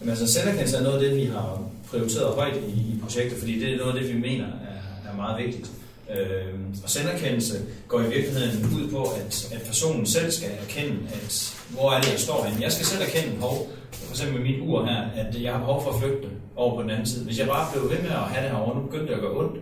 Jamen, 0.00 0.10
altså, 0.10 0.32
selverkendelse 0.32 0.76
er 0.76 0.82
noget 0.82 1.04
af 1.04 1.10
det, 1.10 1.16
vi 1.16 1.24
har 1.24 1.62
prioriteret 1.90 2.34
højt 2.34 2.56
i, 2.56 2.70
i 2.70 2.98
projektet, 3.02 3.38
fordi 3.38 3.60
det 3.60 3.72
er 3.72 3.76
noget 3.76 3.96
af 3.96 4.02
det, 4.02 4.14
vi 4.14 4.20
mener 4.20 4.44
er, 4.44 5.10
er 5.10 5.16
meget 5.16 5.44
vigtigt. 5.44 5.70
Øh, 6.10 6.54
og 6.84 6.90
selverkendelse 6.90 7.54
går 7.88 8.00
i 8.00 8.08
virkeligheden 8.08 8.64
ud 8.76 8.90
på, 8.90 9.02
at, 9.02 9.52
at 9.54 9.62
personen 9.66 10.06
selv 10.06 10.30
skal 10.30 10.50
erkende, 10.62 10.96
at 11.14 11.56
hvor 11.70 11.92
er 11.92 12.00
det, 12.00 12.10
jeg 12.10 12.20
står 12.20 12.44
henne. 12.44 12.62
Jeg 12.62 12.72
skal 12.72 12.86
selv 12.86 13.02
erkende, 13.02 13.40
hov, 13.40 13.68
for 13.92 14.12
eksempel 14.12 14.40
med 14.40 14.50
mit 14.50 14.60
ur 14.60 14.84
her, 14.84 15.00
at 15.16 15.42
jeg 15.42 15.52
har 15.52 15.58
behov 15.58 15.82
for 15.82 15.90
at 15.90 16.00
flygte 16.02 16.28
over 16.56 16.76
på 16.76 16.82
den 16.82 16.90
anden 16.90 17.06
side. 17.06 17.24
Hvis 17.24 17.38
jeg 17.38 17.46
bare 17.46 17.72
blev 17.72 17.90
ved 17.90 17.98
med 17.98 18.10
at 18.10 18.28
have 18.32 18.42
det 18.42 18.50
her 18.50 18.58
over, 18.58 18.74
nu 18.74 18.82
begyndte 18.82 19.06
det 19.06 19.14
at 19.14 19.20
gøre 19.20 19.36
ondt, 19.36 19.60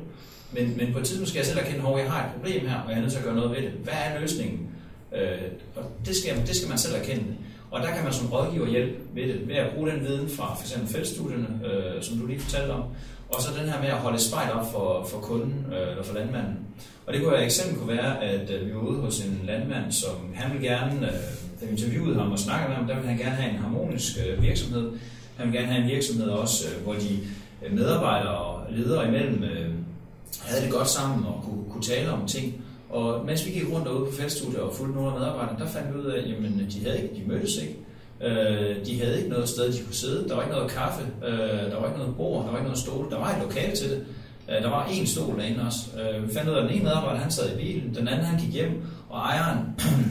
men, 0.54 0.76
men 0.76 0.92
på 0.92 0.98
et 0.98 1.04
tidspunkt 1.04 1.28
skal 1.28 1.38
jeg 1.38 1.46
selv 1.46 1.58
erkende, 1.58 1.88
at 1.88 1.98
jeg 1.98 2.10
har 2.10 2.24
et 2.24 2.32
problem 2.34 2.66
her, 2.66 2.78
og 2.80 2.90
jeg 2.90 2.96
er 2.96 3.00
nødt 3.00 3.12
til 3.12 3.18
at 3.18 3.24
gøre 3.24 3.34
noget 3.34 3.50
ved 3.50 3.62
det. 3.62 3.70
Hvad 3.70 3.94
er 3.94 4.20
løsningen? 4.20 4.70
Øh, 5.16 5.38
og 5.76 5.82
det 6.06 6.16
skal, 6.16 6.46
det 6.46 6.56
skal 6.56 6.68
man 6.68 6.78
selv 6.78 6.94
erkende. 6.94 7.24
Og 7.70 7.80
der 7.80 7.90
kan 7.94 8.04
man 8.04 8.12
som 8.12 8.32
rådgiver 8.32 8.66
hjælpe 8.66 8.94
med 9.14 9.22
det, 9.22 9.48
ved 9.48 9.54
at 9.54 9.74
bruge 9.74 9.90
den 9.90 10.00
viden 10.00 10.28
fra 10.28 10.56
f.eks. 10.60 10.92
feltstudierne, 10.92 11.48
øh, 11.66 12.02
som 12.02 12.18
du 12.18 12.26
lige 12.26 12.40
fortalte 12.40 12.70
om, 12.72 12.82
og 13.28 13.42
så 13.42 13.48
den 13.60 13.68
her 13.68 13.80
med 13.80 13.88
at 13.88 13.94
holde 13.94 14.18
spejl 14.18 14.52
op 14.52 14.72
for, 14.72 15.06
for 15.10 15.18
kunden 15.18 15.66
øh, 15.72 15.90
eller 15.90 16.02
for 16.02 16.14
landmanden. 16.14 16.58
Og 17.06 17.12
det 17.12 17.22
kunne 17.22 17.32
være 17.32 17.40
et 17.40 17.44
eksempel 17.44 17.78
kunne 17.78 17.96
være, 17.96 18.24
at 18.24 18.50
øh, 18.50 18.66
vi 18.66 18.74
var 18.74 18.80
ude 18.80 19.00
hos 19.00 19.20
en 19.20 19.40
landmand, 19.46 19.92
som 19.92 20.34
han 20.34 20.52
vil 20.52 20.62
gerne, 20.62 21.06
øh, 21.06 21.14
da 21.60 21.66
vi 21.66 21.70
interviewede 21.70 22.18
ham 22.18 22.32
og 22.32 22.38
snakkede 22.38 22.68
med 22.68 22.76
ham, 22.76 22.86
der 22.86 22.96
vil 22.96 23.08
han 23.08 23.18
gerne 23.18 23.36
have 23.36 23.50
en 23.50 23.58
harmonisk 23.58 24.12
øh, 24.26 24.42
virksomhed. 24.42 24.92
Han 25.36 25.46
vil 25.46 25.54
gerne 25.54 25.72
have 25.72 25.84
en 25.84 25.90
virksomhed 25.90 26.28
også, 26.28 26.68
øh, 26.68 26.82
hvor 26.82 26.94
de 26.94 27.18
øh, 27.66 27.74
medarbejdere 27.74 28.36
og 28.36 28.60
ledere 28.70 29.08
imellem 29.08 29.42
øh, 29.42 29.70
havde 30.42 30.64
det 30.64 30.72
godt 30.72 30.88
sammen 30.88 31.26
og 31.26 31.42
kunne, 31.44 31.64
kunne 31.70 31.82
tale 31.82 32.10
om 32.12 32.26
ting. 32.26 32.64
Og 32.90 33.24
mens 33.26 33.46
vi 33.46 33.50
gik 33.50 33.72
rundt 33.72 33.86
derude 33.86 34.06
på 34.06 34.12
feststudiet 34.12 34.60
og 34.60 34.74
fulgte 34.74 34.94
nogle 34.94 35.12
af 35.12 35.18
medarbejderne, 35.18 35.58
der 35.58 35.66
fandt 35.66 35.94
vi 35.94 36.00
ud 36.00 36.04
af, 36.06 36.18
at 36.18 36.28
jamen, 36.30 36.66
de, 36.70 36.84
havde 36.84 37.02
ikke, 37.02 37.14
de 37.14 37.28
mødtes 37.28 37.56
ikke. 37.56 37.76
Øh, 38.20 38.86
de 38.86 39.00
havde 39.00 39.18
ikke 39.18 39.28
noget 39.28 39.48
sted, 39.48 39.72
de 39.72 39.84
kunne 39.84 39.94
sidde. 39.94 40.28
Der 40.28 40.34
var 40.34 40.42
ikke 40.42 40.54
noget 40.54 40.70
kaffe, 40.70 41.02
øh, 41.26 41.70
der 41.70 41.80
var 41.80 41.86
ikke 41.86 41.98
noget 41.98 42.16
bord, 42.16 42.44
der 42.44 42.50
var 42.50 42.58
ikke 42.58 42.68
noget 42.68 42.78
stol. 42.78 43.10
Der 43.10 43.18
var 43.18 43.30
et 43.30 43.42
lokale 43.42 43.76
til 43.76 43.90
det. 43.90 44.06
Øh, 44.48 44.62
der 44.62 44.68
var 44.68 44.86
én 44.86 45.06
stol 45.06 45.38
derinde 45.38 45.66
også. 45.66 45.80
Øh, 46.00 46.28
vi 46.28 46.34
fandt 46.34 46.50
ud 46.50 46.54
af, 46.54 46.62
at 46.62 46.68
den 46.68 46.74
ene 46.76 46.84
medarbejder 46.84 47.20
han 47.20 47.30
sad 47.30 47.54
i 47.54 47.56
bilen, 47.56 47.94
den 47.94 48.08
anden 48.08 48.24
han 48.24 48.40
gik 48.40 48.52
hjem, 48.52 48.82
og 49.10 49.18
ejeren 49.18 49.58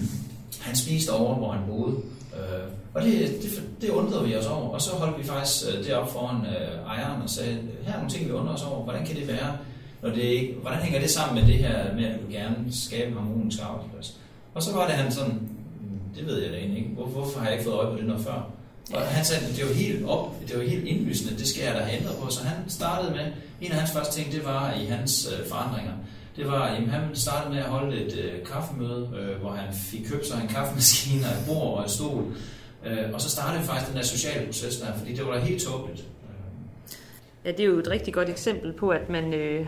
han 0.67 0.75
spiste 0.75 1.09
over, 1.09 1.35
hvor 1.35 1.51
han 1.51 1.61
boede. 1.67 1.95
Øh, 2.35 2.63
og 2.93 3.01
det, 3.01 3.29
det, 3.41 3.63
det 3.81 3.89
undrede 3.89 4.25
vi 4.25 4.35
os 4.35 4.47
over, 4.47 4.69
og 4.69 4.81
så 4.81 4.95
holdt 4.95 5.17
vi 5.17 5.23
faktisk 5.23 5.65
øh, 5.67 5.85
det 5.85 5.93
op 5.93 6.11
foran 6.11 6.45
øh, 6.45 6.87
ejeren 6.87 7.21
og 7.21 7.29
sagde, 7.29 7.57
her 7.83 7.93
er 7.93 7.97
nogle 7.97 8.11
ting, 8.11 8.27
vi 8.27 8.31
undrer 8.31 8.53
os 8.53 8.63
over, 8.63 8.83
hvordan 8.83 9.05
kan 9.05 9.15
det 9.15 9.27
være? 9.27 9.57
Når 10.03 10.09
det 10.09 10.21
ikke, 10.21 10.53
hvordan 10.61 10.79
hænger 10.79 10.99
det 10.99 11.09
sammen 11.09 11.43
med 11.43 11.53
det 11.53 11.59
her 11.59 11.95
med, 11.95 12.05
at 12.05 12.19
du 12.21 12.31
gerne 12.31 12.55
skabe 12.71 13.11
en 13.11 13.17
harmonisk 13.17 13.59
arbejdsplads? 13.61 14.17
Og 14.53 14.63
så 14.63 14.73
var 14.73 14.87
det 14.87 14.95
han 14.95 15.11
sådan, 15.11 15.31
hmm, 15.31 15.99
det 16.15 16.25
ved 16.25 16.41
jeg 16.41 16.51
da 16.51 16.57
egentlig 16.57 16.77
ikke. 16.77 16.89
Hvor, 16.89 17.05
hvorfor 17.05 17.39
har 17.39 17.45
jeg 17.45 17.53
ikke 17.53 17.69
fået 17.69 17.75
øje 17.75 17.91
på 17.91 17.97
det 17.97 18.05
noget 18.05 18.23
før? 18.23 18.49
Og 18.93 19.01
han 19.01 19.25
sagde, 19.25 19.45
det 19.57 19.67
var 19.67 19.73
helt 19.73 20.05
op, 20.05 20.35
det 20.47 20.57
var 20.57 20.63
helt 20.63 20.87
indlysende, 20.87 21.39
det 21.39 21.47
skal 21.47 21.63
jeg 21.63 21.75
da 21.75 21.79
have 21.79 21.99
ændret 21.99 22.15
på. 22.21 22.29
Så 22.29 22.43
han 22.43 22.69
startede 22.69 23.11
med, 23.11 23.25
en 23.61 23.71
af 23.71 23.77
hans 23.77 23.91
første 23.91 24.21
ting, 24.21 24.31
det 24.31 24.45
var 24.45 24.73
i 24.73 24.85
hans 24.85 25.33
øh, 25.33 25.47
forandringer. 25.47 25.93
Det 26.35 26.47
var, 26.47 26.61
at 26.61 26.83
han 26.87 27.15
startede 27.15 27.53
med 27.53 27.63
at 27.63 27.69
holde 27.69 28.05
et 28.05 28.17
øh, 28.17 28.45
kaffemøde, 28.45 29.09
øh, 29.19 29.41
hvor 29.41 29.51
han 29.51 29.73
fik 29.73 30.05
købt 30.11 30.27
sig 30.27 30.41
en 30.41 30.47
kaffemaskine, 30.47 31.21
et 31.21 31.43
bord 31.47 31.77
og 31.77 31.83
en 31.83 31.89
stol. 31.89 32.23
Øh, 32.85 33.13
og 33.13 33.21
så 33.21 33.29
startede 33.29 33.63
faktisk 33.63 33.89
den 33.89 33.97
der 33.97 34.03
sociale 34.03 34.45
proces 34.45 34.77
der, 34.77 34.97
fordi 34.97 35.13
det 35.15 35.25
var 35.25 35.33
da 35.33 35.39
helt 35.39 35.61
tåbeligt. 35.61 36.05
Ja, 37.45 37.51
det 37.51 37.59
er 37.59 37.65
jo 37.65 37.79
et 37.79 37.87
rigtig 37.87 38.13
godt 38.13 38.29
eksempel 38.29 38.73
på, 38.73 38.89
at 38.89 39.09
man, 39.09 39.33
øh, 39.33 39.67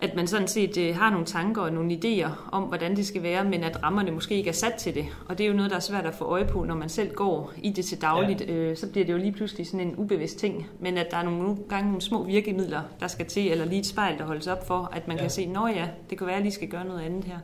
at 0.00 0.14
man 0.16 0.26
sådan 0.26 0.48
set 0.48 0.76
øh, 0.76 0.96
har 0.96 1.10
nogle 1.10 1.26
tanker 1.26 1.62
og 1.62 1.72
nogle 1.72 1.92
idéer 1.92 2.30
om, 2.52 2.62
hvordan 2.62 2.96
det 2.96 3.06
skal 3.06 3.22
være, 3.22 3.44
men 3.44 3.64
at 3.64 3.82
rammerne 3.82 4.10
måske 4.10 4.34
ikke 4.34 4.48
er 4.48 4.54
sat 4.54 4.74
til 4.74 4.94
det. 4.94 5.06
Og 5.28 5.38
det 5.38 5.44
er 5.44 5.48
jo 5.48 5.56
noget, 5.56 5.70
der 5.70 5.76
er 5.76 5.80
svært 5.80 6.06
at 6.06 6.14
få 6.14 6.24
øje 6.24 6.44
på, 6.44 6.64
når 6.64 6.74
man 6.74 6.88
selv 6.88 7.14
går 7.14 7.52
i 7.62 7.70
det 7.70 7.84
til 7.84 8.00
dagligt. 8.00 8.40
Ja. 8.40 8.52
Øh, 8.52 8.76
så 8.76 8.86
bliver 8.86 9.06
det 9.06 9.12
jo 9.12 9.18
lige 9.18 9.32
pludselig 9.32 9.66
sådan 9.66 9.80
en 9.80 9.94
ubevidst 9.96 10.38
ting. 10.38 10.66
Men 10.80 10.98
at 10.98 11.06
der 11.10 11.16
er 11.16 11.22
nogle, 11.22 11.56
gange 11.68 11.86
nogle 11.86 12.02
små 12.02 12.24
virkemidler, 12.24 12.82
der 13.00 13.08
skal 13.08 13.26
til, 13.26 13.50
eller 13.50 13.64
lige 13.64 13.80
et 13.80 13.86
spejl, 13.86 14.18
der 14.18 14.24
holdes 14.24 14.46
op 14.46 14.66
for, 14.66 14.90
at 14.92 15.08
man 15.08 15.16
ja. 15.16 15.22
kan 15.22 15.30
se, 15.30 15.46
nå 15.46 15.66
ja, 15.66 15.88
det 16.10 16.18
kan 16.18 16.26
være, 16.26 16.36
at 16.36 16.38
jeg 16.38 16.42
lige 16.42 16.54
skal 16.54 16.68
gøre 16.68 16.84
noget 16.84 17.02
andet 17.02 17.24
her. 17.24 17.38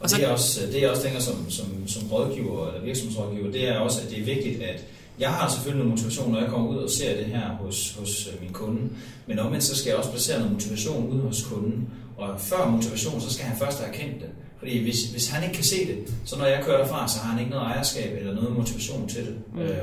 Og, 0.00 0.10
det, 0.10 0.24
er 0.24 0.28
også, 0.28 0.60
det 0.72 0.84
er 0.84 0.90
også 0.90 1.02
tænker 1.02 1.20
som, 1.20 1.50
som, 1.50 1.88
som 1.88 2.08
rådgiver 2.12 2.68
eller 2.68 2.82
virksomhedsrådgiver, 2.82 3.50
det 3.50 3.68
er 3.68 3.78
også, 3.78 4.00
at 4.04 4.10
det 4.10 4.20
er 4.20 4.24
vigtigt, 4.24 4.62
at 4.62 4.84
jeg 5.18 5.30
har 5.30 5.48
selvfølgelig 5.48 5.84
noget 5.84 5.90
motivation, 5.90 6.32
når 6.32 6.40
jeg 6.40 6.48
kommer 6.48 6.70
ud 6.70 6.76
og 6.76 6.90
ser 6.90 7.16
det 7.16 7.26
her 7.26 7.48
hos, 7.48 7.96
hos 7.98 8.28
øh, 8.32 8.42
min 8.42 8.52
kunde, 8.52 8.80
men 9.26 9.38
omvendt 9.38 9.64
så 9.64 9.76
skal 9.76 9.90
jeg 9.90 9.98
også 9.98 10.10
placere 10.10 10.38
noget 10.38 10.52
motivation 10.52 11.10
ud 11.10 11.20
hos 11.20 11.42
kunden. 11.42 11.88
Og 12.16 12.40
før 12.40 12.68
motivation, 12.68 13.20
så 13.20 13.34
skal 13.34 13.46
han 13.46 13.58
først 13.58 13.78
have 13.80 13.94
erkendt 13.94 14.20
det. 14.20 14.28
Fordi 14.58 14.82
hvis, 14.82 14.96
hvis 15.10 15.28
han 15.28 15.42
ikke 15.42 15.54
kan 15.54 15.64
se 15.64 15.86
det, 15.86 16.14
så 16.24 16.38
når 16.38 16.46
jeg 16.46 16.64
kører 16.64 16.78
derfra, 16.78 17.08
så 17.08 17.20
har 17.20 17.30
han 17.30 17.38
ikke 17.38 17.50
noget 17.50 17.66
ejerskab 17.66 18.18
eller 18.18 18.34
noget 18.34 18.56
motivation 18.56 19.08
til 19.08 19.26
det. 19.26 19.34
Mm. 19.54 19.60
Øh, 19.60 19.78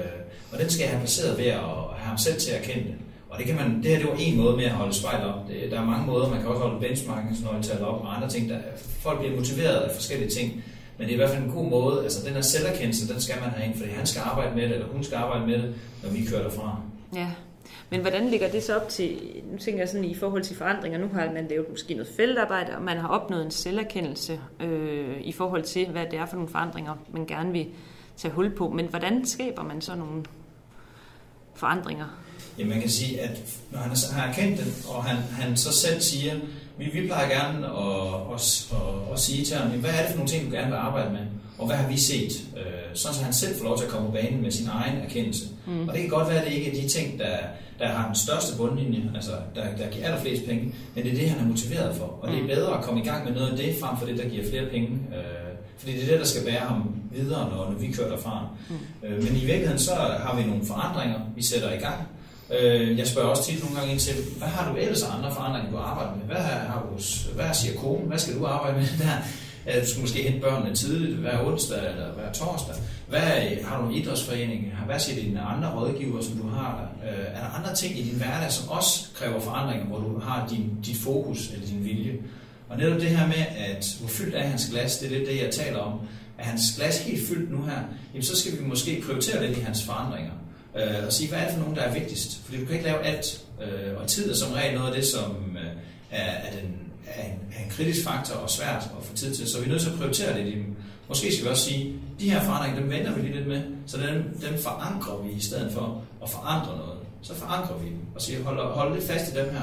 og 0.51 0.59
den 0.59 0.69
skal 0.69 0.83
jeg 0.83 0.89
have 0.89 0.99
placeret 0.99 1.37
ved 1.37 1.45
at 1.45 1.59
have 1.97 2.09
ham 2.11 2.17
selv 2.17 2.39
til 2.39 2.51
at 2.51 2.61
erkende 2.61 2.83
det. 2.83 2.95
Og 3.29 3.37
det, 3.37 3.45
kan 3.45 3.55
man, 3.55 3.83
det 3.83 3.91
her 3.91 3.97
det 3.97 4.07
var 4.07 4.15
en 4.19 4.37
måde 4.37 4.55
med 4.57 4.65
at 4.65 4.71
holde 4.71 4.93
spejl 4.93 5.25
op. 5.25 5.47
Det, 5.47 5.71
der 5.71 5.79
er 5.79 5.85
mange 5.85 6.07
måder, 6.07 6.29
man 6.29 6.39
kan 6.39 6.49
også 6.49 6.61
holde 6.61 6.79
benchmarkingsnøgletal 6.79 7.81
op 7.81 8.01
og 8.01 8.15
andre 8.15 8.29
ting. 8.29 8.49
Der, 8.49 8.57
folk 9.01 9.19
bliver 9.19 9.35
motiveret 9.35 9.75
af 9.75 9.95
forskellige 9.95 10.29
ting. 10.29 10.63
Men 10.99 11.07
det 11.07 11.13
er 11.13 11.13
i 11.13 11.17
hvert 11.17 11.29
fald 11.29 11.43
en 11.43 11.51
god 11.51 11.69
måde. 11.69 12.03
Altså 12.03 12.25
den 12.25 12.33
her 12.33 12.41
selverkendelse, 12.41 13.13
den 13.13 13.21
skal 13.21 13.35
man 13.41 13.49
have 13.49 13.65
ind, 13.65 13.77
fordi 13.77 13.91
han 13.91 14.05
skal 14.05 14.21
arbejde 14.25 14.55
med 14.55 14.63
det, 14.63 14.73
eller 14.73 14.87
hun 14.87 15.03
skal 15.03 15.15
arbejde 15.15 15.47
med 15.47 15.57
det, 15.57 15.75
når 16.03 16.09
vi 16.09 16.25
kører 16.25 16.43
derfra. 16.43 16.81
Ja, 17.15 17.27
men 17.89 18.01
hvordan 18.01 18.29
ligger 18.29 18.49
det 18.49 18.63
så 18.63 18.75
op 18.75 18.89
til, 18.89 19.17
nu 19.51 19.57
tænker 19.57 19.81
jeg 19.81 19.89
sådan 19.89 20.05
i 20.05 20.15
forhold 20.15 20.43
til 20.43 20.55
forandringer, 20.55 20.99
nu 20.99 21.07
har 21.13 21.31
man 21.31 21.47
lavet 21.49 21.69
måske 21.69 21.93
noget 21.93 22.09
feltarbejde, 22.17 22.75
og 22.75 22.81
man 22.81 22.97
har 22.97 23.07
opnået 23.07 23.45
en 23.45 23.51
selverkendelse 23.51 24.39
øh, 24.59 25.21
i 25.21 25.31
forhold 25.31 25.63
til, 25.63 25.87
hvad 25.87 26.05
det 26.11 26.19
er 26.19 26.25
for 26.25 26.35
nogle 26.35 26.49
forandringer, 26.49 26.95
man 27.13 27.25
gerne 27.25 27.51
vil 27.51 27.67
tage 28.17 28.33
hul 28.33 28.55
på. 28.55 28.69
Men 28.69 28.85
hvordan 28.85 29.25
skaber 29.25 29.63
man 29.63 29.81
så 29.81 29.95
nogle 29.95 30.23
forandringer? 31.55 32.05
Ja, 32.59 32.65
man 32.65 32.81
kan 32.81 32.89
sige, 32.89 33.21
at 33.21 33.59
når 33.71 33.79
han 33.79 33.91
har 34.13 34.27
erkendt 34.27 34.59
det, 34.59 34.85
og 34.89 35.03
han, 35.03 35.17
han 35.17 35.57
så 35.57 35.73
selv 35.73 36.01
siger, 36.01 36.33
vi, 36.79 36.99
vi 36.99 37.07
plejer 37.07 37.29
gerne 37.29 37.67
at, 37.67 38.33
at, 38.33 38.67
at, 38.71 39.13
at 39.13 39.19
sige 39.19 39.45
til 39.45 39.57
ham, 39.57 39.69
hvad 39.69 39.89
er 39.89 40.01
det 40.01 40.09
for 40.09 40.17
nogle 40.17 40.29
ting, 40.29 40.45
du 40.45 40.55
gerne 40.55 40.67
vil 40.67 40.75
arbejde 40.75 41.11
med? 41.11 41.25
Og 41.57 41.67
hvad 41.67 41.75
har 41.75 41.89
vi 41.89 41.97
set? 41.97 42.31
Øh, 42.57 42.63
sådan 42.93 43.15
så 43.15 43.23
han 43.23 43.33
selv 43.33 43.57
får 43.57 43.65
lov 43.65 43.77
til 43.77 43.85
at 43.85 43.91
komme 43.91 44.07
på 44.07 44.13
banen 44.13 44.41
med 44.41 44.51
sin 44.51 44.67
egen 44.67 44.97
erkendelse. 44.97 45.45
Mm. 45.67 45.87
Og 45.87 45.93
det 45.93 46.01
kan 46.01 46.09
godt 46.09 46.29
være, 46.29 46.41
at 46.41 46.47
det 46.47 46.53
ikke 46.53 46.69
er 46.71 46.81
de 46.81 46.87
ting, 46.87 47.19
der, 47.19 47.37
der 47.79 47.87
har 47.87 48.05
den 48.05 48.15
største 48.15 48.57
bundlinje, 48.57 49.11
altså 49.15 49.31
der, 49.55 49.63
der 49.77 49.89
giver 49.91 50.05
allerflest 50.05 50.45
penge, 50.45 50.73
men 50.95 51.03
det 51.03 51.11
er 51.13 51.17
det, 51.17 51.29
han 51.29 51.39
er 51.39 51.47
motiveret 51.47 51.95
for. 51.95 52.19
Og 52.21 52.31
det 52.31 52.37
er 52.37 52.41
mm. 52.41 52.47
bedre 52.47 52.77
at 52.77 52.83
komme 52.83 53.01
i 53.01 53.05
gang 53.05 53.25
med 53.25 53.33
noget 53.33 53.49
af 53.51 53.57
det, 53.57 53.75
frem 53.81 53.97
for 53.97 54.05
det, 54.05 54.17
der 54.17 54.29
giver 54.29 54.49
flere 54.49 54.65
penge. 54.65 54.87
Øh, 54.87 55.49
fordi 55.77 55.93
det 55.93 56.03
er 56.03 56.07
det, 56.07 56.19
der 56.19 56.25
skal 56.25 56.45
bære 56.45 56.59
ham 56.59 56.95
videre, 57.11 57.49
når, 57.49 57.71
når 57.71 57.77
vi 57.79 57.91
kører 57.91 58.09
derfra. 58.09 58.47
Mm. 58.69 59.07
Øh, 59.07 59.23
men 59.23 59.35
i 59.35 59.45
virkeligheden 59.45 59.79
så 59.79 59.91
har 59.95 60.35
vi 60.35 60.43
nogle 60.43 60.65
forandringer, 60.65 61.19
vi 61.35 61.43
sætter 61.43 61.73
i 61.73 61.77
gang. 61.77 62.07
Øh, 62.59 62.97
jeg 62.97 63.07
spørger 63.07 63.29
også 63.29 63.43
tit 63.43 63.63
nogle 63.63 63.75
gange 63.77 63.91
ind 63.91 63.99
til, 63.99 64.15
hvad 64.37 64.47
har 64.47 64.71
du 64.71 64.77
ellers 64.77 65.03
andre 65.03 65.33
forandringer, 65.33 65.71
du 65.71 65.77
arbejder 65.77 66.15
med? 66.15 66.25
Hvad, 66.25 66.43
har 66.71 66.87
du, 66.89 67.03
hvad 67.35 67.53
siger 67.53 67.79
konen? 67.79 68.07
Hvad 68.07 68.19
skal 68.19 68.39
du 68.39 68.45
arbejde 68.45 68.77
med 68.77 68.87
der? 69.05 69.17
Øh, 69.67 69.81
du 69.81 69.87
skal 69.87 70.01
måske 70.01 70.23
hente 70.23 70.39
børnene 70.39 70.75
tidligt 70.75 71.17
hver 71.17 71.45
onsdag 71.45 71.77
eller 71.91 72.13
hver 72.13 72.31
torsdag. 72.31 72.75
Hvad, 73.07 73.21
øh, 73.21 73.65
har 73.67 73.81
du 73.81 73.87
en 73.87 73.95
idrætsforening? 73.95 74.73
Hvad 74.85 74.99
siger 74.99 75.23
dine 75.23 75.41
andre 75.41 75.73
rådgiver, 75.75 76.21
som 76.21 76.37
du 76.37 76.47
har 76.47 76.89
der? 77.03 77.09
Er 77.09 77.39
der 77.39 77.57
andre 77.57 77.75
ting 77.75 77.99
i 77.99 78.03
din 78.03 78.17
hverdag, 78.17 78.51
som 78.51 78.69
også 78.69 79.05
kræver 79.15 79.39
forandringer, 79.39 79.85
hvor 79.85 79.97
du 79.97 80.19
har 80.19 80.47
din, 80.49 80.71
dit 80.85 80.97
fokus 80.97 81.49
eller 81.53 81.67
din 81.67 81.83
vilje? 81.83 82.13
Og 82.69 82.77
netop 82.77 82.99
det 82.99 83.09
her 83.09 83.27
med, 83.27 83.45
at 83.57 83.95
hvor 83.99 84.09
fyldt 84.09 84.35
er 84.35 84.43
hans 84.43 84.69
glas, 84.71 84.97
det 84.97 85.11
er 85.11 85.17
lidt 85.17 85.29
det, 85.29 85.43
jeg 85.43 85.51
taler 85.51 85.79
om. 85.79 85.99
Er 86.37 86.43
hans 86.43 86.61
glas 86.77 87.03
helt 87.03 87.27
fyldt 87.27 87.51
nu 87.51 87.61
her, 87.65 87.79
jamen 88.13 88.23
så 88.23 88.35
skal 88.35 88.59
vi 88.59 88.65
måske 88.65 89.03
prioritere 89.05 89.47
lidt 89.47 89.57
i 89.57 89.61
hans 89.61 89.83
forandringer. 89.83 90.31
Øh, 90.75 91.05
og 91.05 91.13
sige, 91.13 91.29
hvad 91.29 91.39
er 91.39 91.43
det 91.43 91.53
for 91.53 91.59
nogen, 91.59 91.75
der 91.75 91.81
er 91.81 91.93
vigtigst? 91.93 92.41
Fordi 92.45 92.59
du 92.59 92.65
kan 92.65 92.73
ikke 92.73 92.85
lave 92.85 93.03
alt. 93.03 93.41
Øh, 93.61 94.01
og 94.01 94.07
tid 94.07 94.31
er 94.31 94.35
som 94.35 94.53
regel 94.53 94.77
noget 94.77 94.89
af 94.89 94.95
det, 94.95 95.05
som 95.05 95.57
øh, 95.57 95.71
er, 96.11 96.31
er, 96.31 96.51
den, 96.51 96.75
er, 97.07 97.23
en, 97.23 97.39
er 97.57 97.63
en 97.63 97.69
kritisk 97.69 98.03
faktor 98.03 98.35
og 98.35 98.49
svært 98.49 98.83
at 98.99 99.05
få 99.05 99.15
tid 99.15 99.35
til. 99.35 99.47
Så 99.47 99.59
vi 99.59 99.65
er 99.65 99.69
nødt 99.69 99.81
til 99.81 99.89
at 99.89 99.95
prioritere 99.95 100.37
det 100.37 100.47
i 100.47 100.55
dem. 100.55 100.75
Måske 101.07 101.33
skal 101.33 101.45
vi 101.45 101.49
også 101.49 101.65
sige, 101.65 101.93
de 102.19 102.31
her 102.31 102.43
forandringer, 102.43 102.79
dem 102.79 102.89
venter 102.89 103.13
vi 103.13 103.21
lige 103.21 103.35
lidt 103.35 103.47
med, 103.47 103.61
så 103.87 103.97
dem, 103.97 104.39
dem 104.49 104.59
forankrer 104.59 105.17
vi 105.17 105.31
i 105.31 105.39
stedet 105.39 105.71
for 105.71 106.01
at 106.23 106.29
forandre 106.29 106.77
noget. 106.77 106.99
Så 107.21 107.35
forankrer 107.35 107.77
vi 107.77 107.89
dem 107.89 107.99
og 108.15 108.21
siger, 108.21 108.43
hold, 108.43 108.73
hold 108.73 108.93
lidt 108.93 109.07
fast 109.07 109.33
i 109.33 109.37
dem 109.37 109.49
her. 109.49 109.61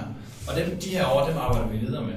Og 0.48 0.56
dem, 0.56 0.78
de 0.78 0.88
her 0.88 1.06
år, 1.06 1.26
dem 1.28 1.36
arbejder 1.36 1.68
vi 1.68 1.78
videre 1.78 2.02
med. 2.02 2.14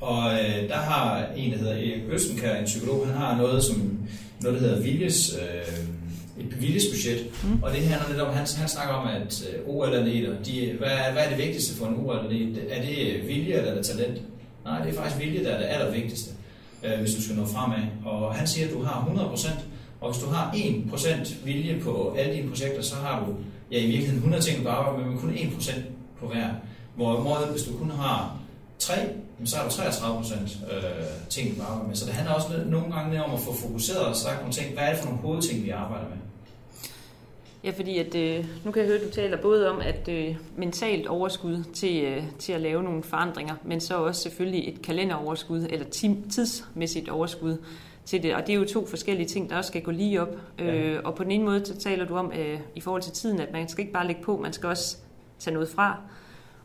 Og 0.00 0.32
øh, 0.32 0.68
der 0.68 0.76
har 0.76 1.26
en, 1.36 1.52
der 1.52 1.58
hedder 1.58 1.74
Erik 1.74 2.02
Østenkær, 2.10 2.56
en 2.56 2.64
psykolog, 2.64 3.06
han 3.06 3.16
har 3.16 3.36
noget, 3.36 3.64
som, 3.64 3.98
noget 4.40 4.60
der 4.60 4.68
hedder 4.68 4.82
viljes, 4.82 5.34
øh, 5.34 5.84
et 6.40 6.60
viljesbudget. 6.60 7.26
Mm. 7.44 7.62
Og 7.62 7.72
det 7.72 7.80
handler 7.80 8.08
lidt 8.08 8.20
om, 8.20 8.34
han, 8.34 8.46
han 8.56 8.68
snakker 8.68 8.94
om, 8.94 9.08
at 9.08 9.44
øh, 9.48 9.74
OL-atleter, 9.74 10.42
de, 10.42 10.74
hvad, 10.78 10.90
hvad 11.12 11.24
er 11.24 11.28
det 11.28 11.38
vigtigste 11.38 11.76
for 11.76 11.86
en 11.86 11.96
OL-atlet? 11.96 12.66
Er 12.70 12.82
det 12.82 13.28
vilje 13.28 13.54
eller 13.54 13.70
er 13.70 13.74
det 13.74 13.86
talent? 13.86 14.22
Nej, 14.64 14.84
det 14.84 14.92
er 14.92 14.96
faktisk 14.96 15.20
vilje, 15.20 15.44
der 15.44 15.50
er 15.50 15.58
det 15.58 15.66
allervigtigste, 15.66 16.30
øh, 16.84 17.00
hvis 17.00 17.14
du 17.14 17.22
skal 17.22 17.36
nå 17.36 17.46
fremad. 17.46 17.78
Og 18.04 18.34
han 18.34 18.46
siger, 18.46 18.66
at 18.66 18.72
du 18.72 18.82
har 18.82 19.32
100%, 19.34 19.48
og 20.00 20.12
hvis 20.12 20.22
du 20.22 20.28
har 20.28 20.52
1% 20.52 21.34
vilje 21.44 21.80
på 21.80 22.16
alle 22.18 22.34
dine 22.34 22.48
projekter, 22.48 22.82
så 22.82 22.94
har 22.94 23.24
du 23.24 23.34
ja, 23.70 23.78
i 23.78 23.86
virkeligheden 23.86 24.16
100 24.16 24.42
ting, 24.42 24.64
du 24.64 24.68
arbejder 24.68 24.98
med, 24.98 25.06
men 25.06 25.18
kun 25.18 25.30
1% 25.30 25.80
på 26.20 26.26
hver. 26.26 26.48
Hvor 26.96 27.50
hvis 27.50 27.62
du 27.62 27.76
kun 27.78 27.90
har 27.90 28.41
3, 28.82 28.94
så 29.44 29.56
har 29.56 29.68
du 29.68 29.74
33 29.74 30.16
procent 30.16 30.58
øh, 30.72 30.82
ting, 31.28 31.56
du 31.56 31.62
arbejder 31.62 31.88
med. 31.88 31.96
Så 31.96 32.06
det 32.06 32.14
handler 32.14 32.34
også 32.34 32.48
nogle 32.66 32.94
gange 32.94 33.24
om 33.24 33.34
at 33.34 33.40
få 33.40 33.52
fokuseret 33.54 34.06
og 34.06 34.16
sagt 34.16 34.38
nogle 34.38 34.52
ting. 34.52 34.74
Hvad 34.74 34.84
er 34.84 34.90
det 34.90 34.98
for 34.98 35.06
nogle 35.06 35.20
hovedting, 35.20 35.64
vi 35.64 35.70
arbejder 35.70 36.08
med? 36.08 36.16
Ja, 37.64 37.70
fordi 37.70 37.98
at, 37.98 38.14
øh, 38.14 38.46
nu 38.64 38.70
kan 38.70 38.82
jeg 38.82 38.88
høre, 38.88 38.98
at 38.98 39.04
du 39.04 39.10
taler 39.10 39.42
både 39.42 39.70
om 39.70 39.80
at 39.80 40.08
øh, 40.08 40.36
mentalt 40.56 41.06
overskud 41.06 41.64
til, 41.74 42.04
øh, 42.04 42.22
til 42.38 42.52
at 42.52 42.60
lave 42.60 42.82
nogle 42.82 43.02
forandringer, 43.02 43.54
men 43.64 43.80
så 43.80 43.96
også 43.96 44.22
selvfølgelig 44.22 44.68
et 44.68 44.82
kalenderoverskud 44.82 45.66
eller 45.70 45.86
tidsmæssigt 46.30 47.08
overskud 47.08 47.56
til 48.04 48.22
det. 48.22 48.34
Og 48.34 48.46
det 48.46 48.52
er 48.52 48.56
jo 48.56 48.64
to 48.64 48.86
forskellige 48.86 49.28
ting, 49.28 49.50
der 49.50 49.56
også 49.56 49.68
skal 49.68 49.82
gå 49.82 49.90
lige 49.90 50.22
op. 50.22 50.36
Ja. 50.58 50.64
Øh, 50.64 51.00
og 51.04 51.14
på 51.14 51.22
den 51.22 51.30
ene 51.30 51.44
måde, 51.44 51.66
så 51.66 51.78
taler 51.78 52.04
du 52.04 52.16
om 52.16 52.32
øh, 52.38 52.60
i 52.74 52.80
forhold 52.80 53.02
til 53.02 53.12
tiden, 53.12 53.40
at 53.40 53.52
man 53.52 53.68
skal 53.68 53.82
ikke 53.82 53.92
bare 53.92 54.06
lægge 54.06 54.22
på, 54.22 54.36
man 54.36 54.52
skal 54.52 54.68
også 54.68 54.96
tage 55.38 55.54
noget 55.54 55.68
fra. 55.68 56.00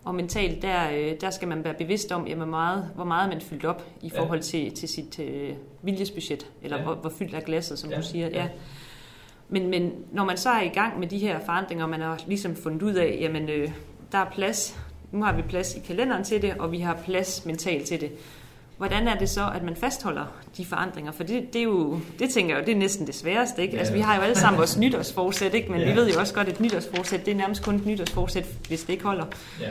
Og 0.07 0.15
mentalt, 0.15 0.61
der, 0.61 0.91
øh, 0.91 1.13
der 1.21 1.29
skal 1.29 1.47
man 1.47 1.63
være 1.63 1.73
bevidst 1.73 2.11
om, 2.11 2.27
jamen 2.27 2.49
meget, 2.49 2.89
hvor 2.95 3.03
meget 3.03 3.29
man 3.29 3.41
fyldt 3.41 3.65
op 3.65 3.83
i 4.01 4.09
forhold 4.09 4.41
til, 4.41 4.75
til 4.75 4.89
sit 4.89 5.19
øh, 5.19 5.53
viljesbudget, 5.81 6.47
eller 6.63 6.77
ja. 6.77 6.83
hvor, 6.83 6.93
hvor 6.93 7.09
fyldt 7.09 7.33
er 7.33 7.39
glasset, 7.39 7.79
som 7.79 7.89
ja. 7.89 7.97
du 7.97 8.01
siger. 8.03 8.27
Ja. 8.27 8.47
Men, 9.49 9.69
men 9.69 9.91
når 10.11 10.25
man 10.25 10.37
så 10.37 10.49
er 10.49 10.61
i 10.61 10.67
gang 10.67 10.99
med 10.99 11.07
de 11.07 11.17
her 11.17 11.39
forandringer, 11.45 11.87
man 11.87 12.01
har 12.01 12.21
ligesom 12.27 12.55
fundet 12.55 12.81
ud 12.81 12.93
af, 12.93 13.17
jamen 13.21 13.49
øh, 13.49 13.71
der 14.11 14.17
er 14.17 14.29
plads, 14.31 14.79
nu 15.11 15.23
har 15.23 15.35
vi 15.35 15.41
plads 15.41 15.75
i 15.75 15.79
kalenderen 15.79 16.23
til 16.23 16.41
det, 16.41 16.53
og 16.59 16.71
vi 16.71 16.79
har 16.79 16.99
plads 17.05 17.45
mentalt 17.45 17.85
til 17.85 18.01
det. 18.01 18.11
Hvordan 18.77 19.07
er 19.07 19.17
det 19.17 19.29
så, 19.29 19.51
at 19.55 19.63
man 19.63 19.75
fastholder 19.75 20.25
de 20.57 20.65
forandringer? 20.65 21.11
For 21.11 21.23
det, 21.23 21.53
det 21.53 21.59
er 21.59 21.63
jo, 21.63 21.99
det 22.19 22.29
tænker 22.29 22.55
jeg 22.55 22.61
jo, 22.61 22.65
det 22.65 22.73
er 22.73 22.79
næsten 22.79 23.07
det 23.07 23.15
sværeste, 23.15 23.61
ikke? 23.61 23.73
Ja. 23.73 23.79
Altså 23.79 23.93
vi 23.93 23.99
har 23.99 24.15
jo 24.15 24.21
alle 24.21 24.35
sammen 24.35 24.57
vores 24.57 24.77
nytårsforsæt, 24.77 25.53
ikke? 25.53 25.71
Men 25.71 25.81
ja. 25.81 25.89
vi 25.89 25.95
ved 25.95 26.11
jo 26.13 26.19
også 26.19 26.33
godt, 26.33 26.47
at 26.47 26.53
et 26.53 26.59
nytårsforsæt, 26.59 27.25
det 27.25 27.31
er 27.31 27.35
nærmest 27.35 27.63
kun 27.63 27.75
et 27.75 27.85
nytårsforsæt, 27.85 28.45
hvis 28.67 28.81
det 28.81 28.93
ikke 28.93 29.03
holder. 29.03 29.25
Ja. 29.61 29.69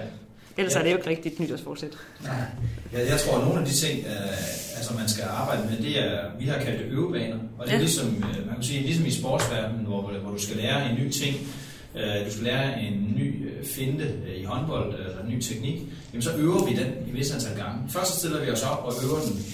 Ellers 0.56 0.74
ja. 0.74 0.78
er 0.78 0.84
det 0.84 0.90
jo 0.90 0.96
ikke 0.96 1.10
rigtigt 1.10 1.40
nytårsforsæt. 1.40 1.92
Nej. 2.24 2.34
Ja, 2.92 3.10
jeg 3.10 3.20
tror, 3.20 3.38
at 3.38 3.44
nogle 3.44 3.60
af 3.60 3.66
de 3.66 3.72
ting, 3.72 3.98
øh, 4.06 4.76
altså 4.76 4.94
man 4.94 5.08
skal 5.08 5.24
arbejde 5.24 5.62
med, 5.70 5.76
det 5.78 5.98
er, 5.98 6.20
vi 6.38 6.46
har 6.46 6.58
kaldt 6.58 6.78
det 6.78 6.86
øvebaner. 6.90 7.36
Og 7.58 7.66
det 7.66 7.72
er 7.72 7.76
ja. 7.76 7.82
ligesom, 7.82 8.06
øh, 8.06 8.46
man 8.46 8.54
kan 8.54 8.64
sige, 8.64 8.82
ligesom 8.82 9.06
i 9.06 9.10
sportsverdenen, 9.10 9.86
hvor, 9.86 10.12
hvor 10.22 10.30
du 10.30 10.42
skal 10.42 10.56
lære 10.56 10.90
en 10.90 10.96
ny 10.96 11.10
ting, 11.10 11.36
øh, 11.96 12.26
du 12.26 12.32
skal 12.32 12.44
lære 12.44 12.80
en 12.80 13.14
ny 13.16 13.50
øh, 13.50 13.64
finte 13.64 14.04
øh, 14.04 14.40
i 14.40 14.44
håndbold 14.44 14.94
øh, 14.94 15.06
eller 15.06 15.22
en 15.22 15.28
ny 15.28 15.40
teknik, 15.40 15.82
jamen 16.12 16.22
så 16.22 16.36
øver 16.36 16.64
vi 16.66 16.76
den 16.76 16.92
i 17.08 17.10
vis 17.10 17.30
antal 17.30 17.56
gange. 17.56 17.90
Først 17.90 18.12
så 18.12 18.18
stiller 18.18 18.44
vi 18.44 18.50
os 18.50 18.62
op 18.62 18.84
og 18.84 18.92
øver 19.04 19.20
den 19.20 19.44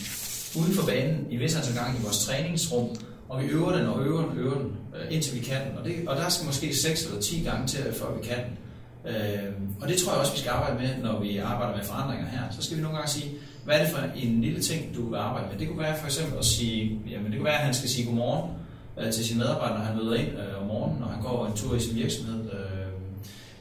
uden 0.57 0.75
for 0.75 0.87
banen 0.87 1.27
i 1.31 1.37
vis 1.37 1.57
antal 1.57 1.75
gange 1.75 1.99
i 1.99 2.03
vores 2.03 2.25
træningsrum, 2.25 2.97
og 3.29 3.43
vi 3.43 3.47
øver 3.47 3.77
den 3.77 3.87
og 3.87 4.03
øver 4.03 4.29
den, 4.29 4.39
øver 4.39 4.59
den, 4.59 4.73
indtil 5.11 5.35
vi 5.35 5.41
kan 5.41 5.57
den. 5.67 5.79
Og, 5.79 5.85
det, 5.85 5.95
og 6.09 6.17
der 6.17 6.29
skal 6.29 6.47
måske 6.47 6.77
6 6.77 7.05
eller 7.07 7.21
10 7.21 7.43
gange 7.45 7.67
til, 7.67 7.81
før 7.99 8.07
vi 8.21 8.27
kan 8.27 8.37
den. 8.37 8.59
Øh, 9.07 9.53
og 9.81 9.89
det 9.89 9.97
tror 9.97 10.13
jeg 10.13 10.21
også, 10.21 10.33
vi 10.33 10.39
skal 10.39 10.51
arbejde 10.51 10.79
med, 10.79 11.03
når 11.03 11.21
vi 11.21 11.39
arbejder 11.39 11.77
med 11.77 11.85
forandringer 11.85 12.27
her. 12.27 12.41
Så 12.51 12.63
skal 12.63 12.77
vi 12.77 12.83
nogle 12.83 12.97
gange 12.97 13.11
sige, 13.11 13.31
hvad 13.65 13.77
er 13.77 13.85
det 13.85 13.93
for 13.93 14.03
en 14.17 14.41
lille 14.41 14.61
ting, 14.61 14.97
du 14.97 15.11
vil 15.11 15.17
arbejde 15.17 15.47
med? 15.51 15.59
Det 15.59 15.69
kunne 15.69 15.79
være 15.79 15.99
for 15.99 16.07
eksempel 16.07 16.39
at 16.39 16.45
sige, 16.45 17.01
jamen 17.11 17.27
det 17.27 17.37
kunne 17.37 17.45
være, 17.45 17.59
at 17.59 17.65
han 17.65 17.75
skal 17.75 17.89
sige 17.89 18.07
godmorgen 18.07 18.51
øh, 18.99 19.13
til 19.13 19.25
sine 19.25 19.39
medarbejdere, 19.39 19.79
når 19.79 19.85
han 19.85 19.97
møder 19.97 20.15
ind 20.15 20.29
øh, 20.29 20.61
om 20.61 20.67
morgenen, 20.67 21.01
når 21.01 21.07
han 21.07 21.23
går 21.23 21.47
en 21.47 21.53
tur 21.53 21.77
i 21.77 21.81
sin 21.81 21.97
virksomhed. 21.97 22.45
Øh, 22.45 22.93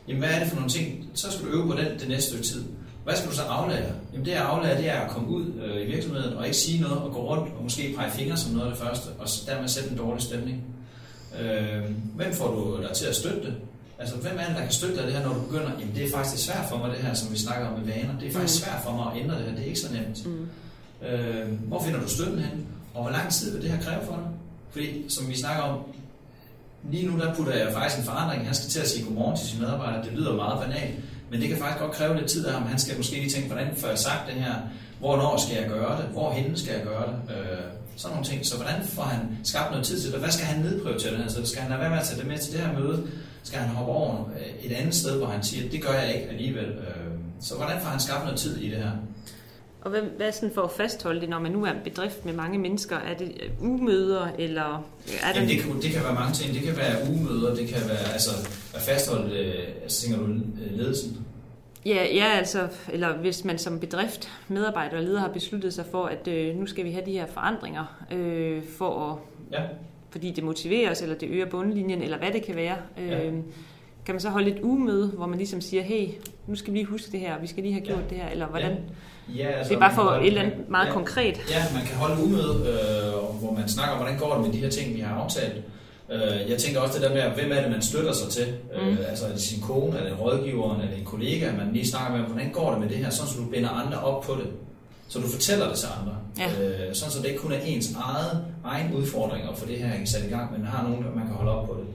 jamen 0.08 0.20
hvad 0.20 0.30
er 0.32 0.40
det 0.40 0.48
for 0.48 0.56
nogle 0.56 0.70
ting? 0.70 1.06
Så 1.14 1.32
skal 1.32 1.46
du 1.46 1.52
øve 1.52 1.68
på 1.68 1.74
den 1.74 2.00
det 2.00 2.08
næste 2.08 2.30
stykke 2.30 2.46
tid. 2.46 2.64
Hvad 3.04 3.16
skal 3.16 3.30
du 3.30 3.36
så 3.36 3.42
aflære? 3.42 3.94
Jamen 4.14 4.26
det 4.26 4.32
at 4.32 4.38
aflære, 4.38 4.78
det 4.78 4.90
er 4.90 5.00
at 5.00 5.12
komme 5.12 5.30
ud 5.30 5.46
øh, 5.64 5.82
i 5.82 5.86
virksomheden 5.86 6.34
og 6.34 6.46
ikke 6.46 6.58
sige 6.58 6.82
noget 6.82 6.98
og 6.98 7.14
gå 7.14 7.20
rundt 7.30 7.54
og 7.58 7.64
måske 7.64 7.94
pege 7.98 8.12
fingre 8.12 8.38
som 8.38 8.52
noget 8.52 8.72
af 8.72 8.78
det 8.78 8.84
første, 8.84 9.08
og 9.20 9.28
dermed 9.48 9.68
sætte 9.68 9.90
en 9.92 9.98
dårlig 9.98 10.22
stemning. 10.22 10.64
Øh, 11.42 11.84
hvem 12.16 12.34
får 12.34 12.52
du 12.52 12.82
dig 12.82 12.96
til 12.96 13.06
at 13.06 13.16
støtte 13.16 13.42
det? 13.42 13.56
Altså, 14.02 14.16
hvem 14.16 14.38
er 14.40 14.46
det, 14.48 14.56
der 14.56 14.62
kan 14.62 14.72
støtte 14.72 14.96
dig 14.98 15.04
det 15.08 15.14
her, 15.14 15.24
når 15.28 15.34
du 15.34 15.42
begynder? 15.42 15.72
Jamen, 15.80 15.96
det 15.96 16.04
er 16.06 16.12
faktisk 16.18 16.46
svært 16.46 16.66
for 16.70 16.78
mig, 16.78 16.90
det 16.90 17.00
her, 17.06 17.14
som 17.14 17.32
vi 17.34 17.38
snakker 17.38 17.68
om 17.68 17.80
med 17.80 17.86
vaner. 17.94 18.20
Det 18.20 18.28
er 18.28 18.34
faktisk 18.34 18.56
mm. 18.60 18.64
svært 18.64 18.82
for 18.86 18.92
mig 18.92 19.06
at 19.12 19.22
ændre 19.22 19.36
det 19.38 19.46
her. 19.46 19.52
Det 19.56 19.62
er 19.62 19.66
ikke 19.66 19.80
så 19.80 19.94
nemt. 19.94 20.26
Mm. 20.26 20.48
Øh, 21.08 21.48
hvor 21.68 21.84
finder 21.84 22.00
du 22.00 22.10
støtten 22.10 22.40
hen? 22.40 22.66
Og 22.94 23.02
hvor 23.02 23.12
lang 23.12 23.32
tid 23.32 23.54
vil 23.54 23.62
det 23.62 23.72
her 23.72 23.82
kræve 23.82 24.02
for 24.06 24.16
dig? 24.16 24.26
Fordi, 24.72 25.06
som 25.10 25.30
vi 25.30 25.36
snakker 25.38 25.64
om, 25.64 25.80
lige 26.92 27.08
nu 27.08 27.20
der 27.20 27.34
putter 27.34 27.54
jeg 27.54 27.74
faktisk 27.74 28.00
en 28.00 28.06
forandring. 28.06 28.46
Han 28.46 28.56
skal 28.56 28.70
til 28.70 28.80
at 28.80 28.88
sige 28.88 29.06
godmorgen 29.06 29.38
til 29.38 29.48
sine 29.48 29.62
medarbejdere. 29.62 30.04
Det 30.06 30.14
lyder 30.14 30.36
meget 30.36 30.60
banalt, 30.60 30.96
men 31.32 31.42
det 31.42 31.50
kan 31.50 31.58
faktisk 31.58 31.80
godt 31.80 31.92
kræve 31.92 32.16
lidt 32.18 32.30
tid 32.30 32.46
af 32.46 32.54
ham. 32.54 32.64
Han 32.64 32.80
skal 32.80 32.98
måske 32.98 33.16
lige 33.16 33.30
tænke, 33.30 33.48
hvordan 33.48 33.76
får 33.76 33.88
jeg 33.88 33.98
sagt 33.98 34.28
det 34.28 34.36
her? 34.44 34.56
Hvornår 35.00 35.38
skal 35.38 35.56
jeg 35.62 35.70
gøre 35.70 35.98
det? 36.02 36.06
Hvor 36.06 36.32
henne 36.32 36.58
skal 36.58 36.74
jeg 36.74 36.84
gøre 36.84 37.08
det? 37.08 37.36
Øh, 37.36 37.58
sådan 37.96 38.16
nogle 38.16 38.30
ting. 38.30 38.46
Så 38.46 38.56
hvordan 38.56 38.84
får 38.84 39.04
han 39.04 39.38
skabt 39.44 39.72
noget 39.72 39.86
tid 39.86 40.02
til 40.02 40.12
det? 40.12 40.20
Hvad 40.20 40.32
skal 40.32 40.46
han 40.46 40.66
nedprioritere 40.66 41.12
det 41.12 41.20
her? 41.20 41.30
Så 41.30 41.46
skal 41.46 41.62
han 41.62 41.70
lade 41.70 41.82
være 41.82 41.90
med 41.90 41.98
at 41.98 42.04
tage 42.04 42.20
det 42.20 42.28
med 42.28 42.38
til 42.38 42.54
det 42.54 42.62
her 42.62 42.80
møde? 42.80 43.08
Skal 43.44 43.60
han 43.60 43.76
hoppe 43.76 43.92
over 43.92 44.30
øh, 44.40 44.66
et 44.66 44.72
andet 44.72 44.96
sted, 44.96 45.18
hvor 45.18 45.28
han 45.28 45.44
siger, 45.44 45.70
det 45.70 45.82
gør 45.82 45.94
jeg 45.94 46.16
ikke 46.16 46.30
alligevel. 46.30 46.66
Øh, 46.66 47.12
så 47.40 47.56
hvordan 47.56 47.80
får 47.82 47.90
han 47.90 48.00
skabt 48.00 48.24
noget 48.24 48.40
tid 48.40 48.58
i 48.58 48.70
det 48.70 48.78
her? 48.78 48.92
Og 49.82 49.90
hvad, 49.90 50.02
hvad 50.02 50.32
sådan 50.32 50.52
for 50.54 50.62
at 50.62 50.72
fastholde 50.72 51.22
det, 51.22 51.30
når 51.30 51.40
man 51.40 51.52
nu 51.52 51.66
er 51.66 51.72
en 51.72 51.84
bedrift 51.84 52.26
med 52.26 52.34
mange 52.34 52.60
mennesker? 52.60 52.98
Er 52.98 53.18
det 53.18 53.32
øh, 53.44 53.72
umøder, 53.72 54.28
eller 54.40 54.86
er 55.22 55.34
Jamen, 55.36 55.50
det, 55.50 55.60
kan, 55.60 55.82
det 55.82 55.92
kan 55.92 56.04
være 56.04 56.14
mange 56.14 56.34
ting. 56.34 56.54
Det 56.54 56.64
kan 56.64 56.78
være 56.78 57.12
umøder, 57.12 57.56
det 57.56 57.68
kan 57.68 57.90
være 57.90 58.14
altså, 58.14 58.32
at 58.74 58.82
fastholde, 58.82 59.38
altså, 59.84 60.02
tænker 60.02 60.26
du 60.26 60.34
ledelsen? 60.72 61.26
Ja, 61.86 62.06
ja, 62.14 62.26
altså, 62.26 62.68
eller 62.92 63.18
hvis 63.18 63.46
man 63.46 63.58
som 63.58 63.80
bedrift, 63.80 64.30
medarbejder 64.48 64.98
og 64.98 65.04
leder 65.04 65.20
har 65.20 65.28
besluttet 65.28 65.74
sig 65.74 65.86
for, 65.92 66.06
at 66.06 66.28
øh, 66.28 66.56
nu 66.56 66.66
skal 66.66 66.86
vi 66.86 66.92
have 66.92 67.06
de 67.06 67.12
her 67.12 67.26
forandringer 67.26 68.06
øh, 68.12 68.64
for 68.78 69.12
at 69.12 69.18
ja 69.60 69.64
fordi 70.12 70.32
det 70.32 70.44
motiverer 70.44 70.92
os, 70.92 71.02
eller 71.02 71.16
det 71.16 71.30
øger 71.30 71.46
bundlinjen, 71.46 72.02
eller 72.02 72.18
hvad 72.18 72.32
det 72.32 72.44
kan 72.44 72.56
være. 72.56 72.76
Ja. 72.98 73.26
Øh, 73.26 73.34
kan 74.06 74.16
man 74.16 74.20
så 74.20 74.30
holde 74.30 74.52
et 74.52 74.60
umøde, 74.62 75.08
hvor 75.08 75.26
man 75.26 75.38
ligesom 75.38 75.62
siger, 75.62 75.84
hey, 75.84 76.08
nu 76.48 76.56
skal 76.56 76.74
vi 76.74 76.78
lige 76.78 76.88
huske 76.88 77.12
det 77.12 77.20
her, 77.20 77.40
vi 77.40 77.48
skal 77.48 77.64
lige 77.64 77.74
have 77.74 77.86
gjort 77.86 78.04
ja. 78.04 78.10
det 78.10 78.18
her, 78.18 78.30
eller 78.30 78.48
hvordan? 78.48 78.72
Ja. 78.72 78.78
Ja, 79.36 79.48
altså, 79.48 79.70
det 79.70 79.76
er 79.76 79.80
bare 79.80 79.96
for 79.96 80.02
holde, 80.02 80.22
et 80.22 80.28
eller 80.28 80.42
andet 80.42 80.70
meget 80.70 80.88
ja, 80.88 80.92
konkret. 80.92 81.42
Ja, 81.50 81.64
man 81.74 81.84
kan 81.86 81.96
holde 81.96 82.24
umøde, 82.24 82.56
øh, 82.72 83.40
hvor 83.40 83.54
man 83.60 83.70
snakker 83.70 83.92
om, 83.94 83.98
hvordan 83.98 84.20
går 84.20 84.34
det 84.34 84.46
med 84.46 84.54
de 84.54 84.58
her 84.58 84.70
ting, 84.70 84.96
vi 84.96 85.00
har 85.00 85.16
aftalt. 85.16 85.62
Øh, 86.12 86.50
jeg 86.50 86.58
tænker 86.58 86.80
også 86.80 87.00
det 87.00 87.10
der 87.10 87.14
med, 87.14 87.22
hvem 87.22 87.52
er 87.52 87.62
det, 87.62 87.72
man 87.72 87.82
støtter 87.82 88.14
sig 88.14 88.30
til? 88.30 88.48
Øh, 88.76 88.88
mm. 88.88 88.94
Øh, 88.94 89.10
altså 89.10 89.26
er 89.26 89.32
det 89.32 89.42
sin 89.42 89.62
kone, 89.62 89.98
er 89.98 90.04
det 90.04 90.20
rådgiveren, 90.20 90.82
er 90.82 90.88
det 90.88 90.98
en 90.98 91.06
kollega, 91.06 91.52
man 91.52 91.74
lige 91.74 91.88
snakker 91.88 92.18
med, 92.18 92.26
hvordan 92.26 92.52
går 92.52 92.72
det 92.72 92.80
med 92.80 92.90
det 92.90 92.98
her, 92.98 93.10
sådan 93.10 93.32
så 93.32 93.38
du 93.40 93.46
binder 93.46 93.70
andre 93.70 94.00
op 94.00 94.24
på 94.24 94.34
det. 94.34 94.48
Så 95.12 95.20
du 95.20 95.28
fortæller 95.28 95.68
det 95.70 95.78
til 95.78 95.88
andre. 96.02 96.16
Ja. 96.38 96.64
Øh, 96.64 96.96
sådan 96.96 97.12
så 97.12 97.20
det 97.20 97.26
ikke 97.26 97.40
kun 97.40 97.52
er 97.52 97.60
ens 97.66 97.96
eget, 97.96 98.46
egen 98.64 98.94
udfordringer 98.94 99.56
for 99.56 99.66
det 99.66 99.78
her 99.78 99.94
ikke 99.94 100.10
sat 100.10 100.24
i 100.26 100.30
gang, 100.30 100.52
men 100.52 100.66
har 100.66 100.84
nogen, 100.84 101.06
man 101.16 101.26
kan 101.28 101.36
holde 101.36 101.52
op 101.52 101.68
på 101.68 101.74
det. 101.74 101.86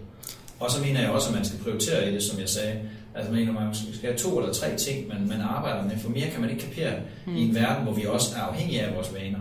Og 0.60 0.70
så 0.70 0.82
mener 0.84 1.00
jeg 1.00 1.10
også, 1.10 1.28
at 1.28 1.34
man 1.34 1.44
skal 1.44 1.58
prioritere 1.58 2.10
i 2.10 2.14
det, 2.14 2.22
som 2.22 2.40
jeg 2.40 2.48
sagde. 2.48 2.80
Altså 3.14 3.32
mener 3.32 3.52
man 3.52 3.74
skal 3.74 4.08
have 4.08 4.18
to 4.18 4.38
eller 4.38 4.52
tre 4.52 4.76
ting, 4.76 5.08
man, 5.08 5.28
man 5.28 5.40
arbejder 5.40 5.82
med, 5.82 5.98
for 5.98 6.10
mere 6.10 6.30
kan 6.30 6.40
man 6.40 6.50
ikke 6.50 6.62
kapere 6.62 6.92
mm. 7.26 7.36
i 7.36 7.42
en 7.48 7.54
verden, 7.54 7.84
hvor 7.84 7.92
vi 7.92 8.06
også 8.06 8.36
er 8.36 8.40
afhængige 8.40 8.82
af 8.82 8.94
vores 8.96 9.14
vaner. 9.14 9.40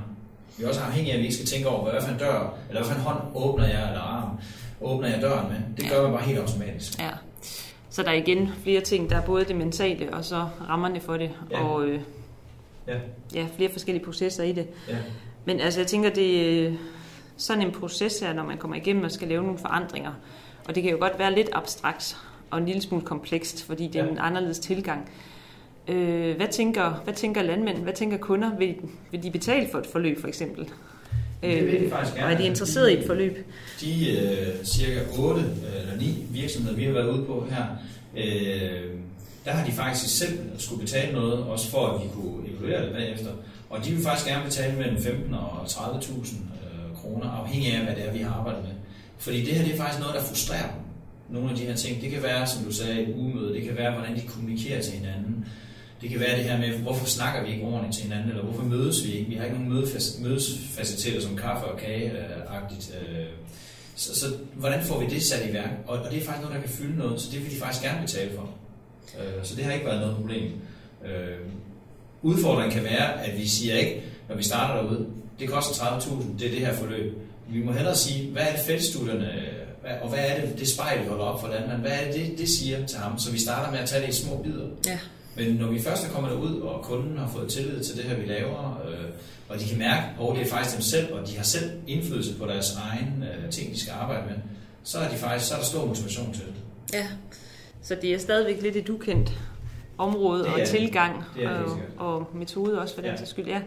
Vi 0.58 0.64
er 0.64 0.68
også 0.68 0.82
afhængige 0.82 1.14
af, 1.14 1.18
at 1.18 1.20
vi 1.20 1.26
ikke 1.26 1.36
skal 1.36 1.48
tænke 1.48 1.70
over, 1.70 1.92
hvad 1.92 2.02
for 2.02 2.10
en 2.12 2.18
dør, 2.20 2.54
eller 2.70 2.82
hvad 2.82 2.92
for 2.92 2.96
en 2.96 3.02
hånd 3.02 3.20
åbner 3.36 3.68
jeg, 3.68 3.88
eller 3.88 4.02
arm 4.02 4.30
åbner 4.82 5.08
jeg 5.08 5.22
døren 5.22 5.48
med. 5.48 5.58
Det 5.78 5.92
gør 5.92 6.04
man 6.04 6.12
bare 6.12 6.24
helt 6.24 6.40
automatisk. 6.40 7.00
Ja. 7.00 7.10
Så 7.90 8.04
der 8.04 8.10
er 8.10 8.14
igen 8.14 8.50
flere 8.64 8.82
ting. 8.82 9.10
Der 9.10 9.16
er 9.16 9.22
både 9.22 9.46
det 9.46 9.56
mentale, 9.56 10.14
og 10.14 10.26
så 10.26 10.48
rammerne 10.70 11.02
for 11.02 11.18
det. 11.18 11.30
Ja. 11.52 11.64
Og 11.64 11.84
øh, 11.84 12.00
Ja. 12.88 12.98
ja, 13.36 13.48
flere 13.56 13.71
forskellige 13.71 14.06
processer 14.06 14.43
i 14.43 14.52
det. 14.52 14.67
Ja. 14.89 14.98
Men 15.45 15.60
altså, 15.60 15.80
jeg 15.80 15.88
tænker, 15.88 16.10
det 16.10 16.60
er 16.65 16.71
sådan 17.38 17.62
en 17.62 17.71
proces 17.71 18.19
her, 18.19 18.34
når 18.34 18.43
man 18.43 18.58
kommer 18.58 18.78
igennem 18.78 19.04
og 19.04 19.12
skal 19.12 19.28
lave 19.28 19.43
nogle 19.43 19.60
forandringer. 19.60 20.13
Og 20.67 20.76
det 20.76 20.84
kan 20.84 20.91
jo 20.91 20.98
godt 21.00 21.19
være 21.19 21.36
lidt 21.36 21.50
abstrakt 21.54 22.17
og 22.52 22.58
en 22.58 22.65
lille 22.65 22.82
smule 22.82 23.06
komplekst, 23.06 23.63
fordi 23.63 23.88
det 23.88 23.95
er 23.95 24.06
ja. 24.06 24.12
en 24.12 24.17
anderledes 24.17 24.60
tilgang. 24.60 25.10
Øh, 25.88 26.36
hvad, 26.36 26.48
tænker, 26.48 27.02
hvad 27.04 27.13
tænker 27.13 27.41
landmænd, 27.41 27.78
hvad 27.78 27.93
tænker 27.93 28.17
kunder? 28.17 28.58
Vil, 28.58 28.76
vil 29.12 29.24
de 29.24 29.32
betale 29.32 29.67
for 29.71 29.80
et 29.80 29.86
forløb 29.86 30.21
for 30.21 30.28
eksempel? 30.28 30.69
Det 31.43 31.65
vil 31.65 31.82
de 31.82 31.89
faktisk 31.89 32.15
gerne. 32.15 32.28
Og 32.28 32.34
er 32.34 32.38
de 32.38 32.45
interesseret 32.45 32.91
i 32.91 32.98
et 32.98 33.06
forløb? 33.06 33.38
De 33.82 34.12
øh, 34.12 34.65
cirka 34.65 35.00
8 35.19 35.41
eller 35.80 35.98
9 36.00 36.26
virksomheder, 36.30 36.76
vi 36.76 36.84
har 36.84 36.91
været 36.91 37.10
ude 37.10 37.26
på 37.26 37.48
her, 37.50 37.65
øh, 38.17 38.91
der 39.45 39.51
har 39.51 39.65
de 39.65 39.71
faktisk 39.71 40.17
selv 40.17 40.39
skulle 40.58 40.81
betale 40.81 41.13
noget, 41.13 41.43
også 41.43 41.69
for 41.69 41.88
at 41.88 42.03
vi 42.03 42.08
kunne 42.13 42.49
evaluere 42.49 42.86
det 42.86 42.93
bagefter. 42.93 43.31
Og 43.69 43.86
de 43.86 43.91
vil 43.91 44.03
faktisk 44.03 44.27
gerne 44.27 44.43
betale 44.43 44.77
mellem 44.77 45.01
15 45.01 45.34
og 45.34 45.65
30.000 45.65 46.36
øh, 46.36 46.95
kroner, 47.01 47.29
afhængig 47.29 47.73
af, 47.73 47.84
hvad 47.84 47.95
det 47.95 48.08
er, 48.08 48.12
vi 48.12 48.19
har 48.19 48.34
arbejdet 48.34 48.63
med. 48.63 48.71
Fordi 49.17 49.45
det 49.45 49.53
her 49.53 49.63
det 49.63 49.73
er 49.73 49.77
faktisk 49.77 49.99
noget, 49.99 50.15
der 50.15 50.21
frustrerer 50.21 50.67
dem. 50.67 50.81
Nogle 51.29 51.49
af 51.49 51.55
de 51.55 51.65
her 51.65 51.75
ting. 51.75 52.01
Det 52.01 52.12
kan 52.12 52.23
være, 52.23 52.47
som 52.47 52.63
du 52.63 52.71
sagde, 52.71 53.01
et 53.01 53.15
umøde. 53.15 53.53
Det 53.53 53.63
kan 53.63 53.77
være, 53.77 53.91
hvordan 53.91 54.15
de 54.15 54.21
kommunikerer 54.21 54.81
til 54.81 54.93
hinanden. 54.93 55.45
Det 56.01 56.10
kan 56.10 56.19
være 56.19 56.38
det 56.38 56.45
her 56.45 56.58
med, 56.58 56.69
hvorfor 56.77 57.05
snakker 57.05 57.43
vi 57.43 57.51
ikke 57.51 57.65
ordentligt 57.65 57.95
til 57.95 58.03
hinanden, 58.03 58.29
eller 58.29 58.43
hvorfor 58.43 58.63
mødes 58.63 59.05
vi 59.05 59.12
ikke? 59.12 59.29
Vi 59.29 59.36
har 59.36 59.43
ikke 59.43 59.58
nogen 59.58 59.73
mødesfaciliteter 60.23 61.21
som 61.21 61.38
kaffe 61.38 61.65
og 61.65 61.79
kage-agtigt. 61.79 62.95
Øh, 63.10 63.19
øh, 63.19 63.25
så, 63.95 64.19
så 64.19 64.25
hvordan 64.53 64.84
får 64.84 64.99
vi 64.99 65.05
det 65.05 65.23
sat 65.23 65.49
i 65.49 65.53
værk? 65.53 65.69
Og, 65.88 65.99
og 65.99 66.12
det 66.12 66.21
er 66.21 66.25
faktisk 66.25 66.41
noget, 66.41 66.55
der 66.55 66.62
kan 66.62 66.69
fylde 66.69 66.97
noget, 66.97 67.21
så 67.21 67.31
det 67.31 67.43
vil 67.43 67.51
de 67.51 67.60
faktisk 67.60 67.84
gerne 67.84 68.01
betale 68.01 68.31
for. 68.36 68.49
Øh, 69.19 69.43
så 69.43 69.56
det 69.56 69.63
har 69.63 69.73
ikke 69.73 69.86
været 69.86 69.99
noget 69.99 70.15
problem. 70.15 70.51
Øh, 71.06 71.38
udfordringen 72.21 72.71
kan 72.71 72.84
være, 72.84 73.25
at 73.25 73.38
vi 73.38 73.47
siger 73.47 73.75
ikke, 73.75 74.04
når 74.30 74.36
vi 74.36 74.43
starter 74.43 74.82
derude, 74.82 75.06
det 75.39 75.49
koster 75.49 75.86
30.000, 75.86 76.39
det 76.39 76.47
er 76.47 76.51
det 76.51 76.60
her 76.60 76.73
forløb. 76.73 77.17
Vi 77.49 77.63
må 77.63 77.71
hellere 77.71 77.95
sige, 77.95 78.32
hvad 78.32 78.43
er 78.43 78.51
det 78.51 78.60
feltstudierne, 78.60 79.32
og 80.01 80.10
hvad 80.10 80.19
er 80.19 80.41
det, 80.41 80.60
det 80.60 80.69
spejl, 80.69 81.04
vi 81.04 81.08
holder 81.08 81.25
op 81.25 81.41
for 81.41 81.47
landmand, 81.47 81.82
hvad 81.82 81.91
er 81.91 82.12
det, 82.12 82.13
det, 82.13 82.38
det 82.38 82.49
siger 82.49 82.86
til 82.86 82.97
ham, 82.97 83.19
så 83.19 83.32
vi 83.32 83.39
starter 83.39 83.71
med 83.71 83.80
at 83.80 83.89
tage 83.89 84.01
det 84.01 84.10
i 84.10 84.23
små 84.23 84.41
bidder. 84.43 84.67
Ja. 84.86 84.99
Men 85.36 85.56
når 85.56 85.67
vi 85.67 85.82
først 85.82 86.06
er 86.06 86.10
kommet 86.10 86.32
derud, 86.32 86.60
og 86.60 86.84
kunden 86.84 87.17
har 87.17 87.28
fået 87.28 87.49
tillid 87.49 87.84
til 87.84 87.97
det 87.97 88.04
her, 88.04 88.15
vi 88.15 88.25
laver, 88.25 88.82
øh, 88.88 89.10
og 89.49 89.60
de 89.60 89.65
kan 89.65 89.78
mærke, 89.78 90.06
at 90.21 90.36
det 90.36 90.45
er 90.45 90.49
faktisk 90.49 90.75
dem 90.75 90.82
selv, 90.82 91.13
og 91.13 91.28
de 91.28 91.38
har 91.38 91.43
selv 91.43 91.71
indflydelse 91.88 92.36
på 92.36 92.45
deres 92.45 92.75
egen 92.75 93.23
øh, 93.23 93.51
ting, 93.51 93.73
de 93.73 93.80
skal 93.80 93.93
arbejde 93.93 94.28
med, 94.28 94.36
så 94.84 94.99
er, 94.99 95.10
de 95.10 95.15
faktisk, 95.15 95.47
så 95.47 95.54
er 95.54 95.58
der 95.58 95.65
stor 95.65 95.86
motivation 95.86 96.34
til 96.34 96.43
det. 96.43 96.54
Ja, 96.93 97.08
så 97.88 97.95
det 98.02 98.13
er 98.13 98.17
stadigvæk 98.19 98.62
lidt 98.62 98.76
et 98.76 98.89
ukendt 98.89 99.32
område 99.98 100.43
Det 100.43 100.50
er 100.50 100.62
og 100.62 100.67
tilgang 100.67 101.24
Det 101.36 101.43
er 101.43 101.50
det 101.50 101.60
helt 101.60 101.71
og, 101.98 102.15
og 102.17 102.28
metode 102.34 102.82
også 102.82 102.95
for 102.95 103.02
den 103.02 103.12
Ja. 103.12 103.17
ja. 103.19 103.26
skyld. 103.26 103.45
Ja. 103.48 103.62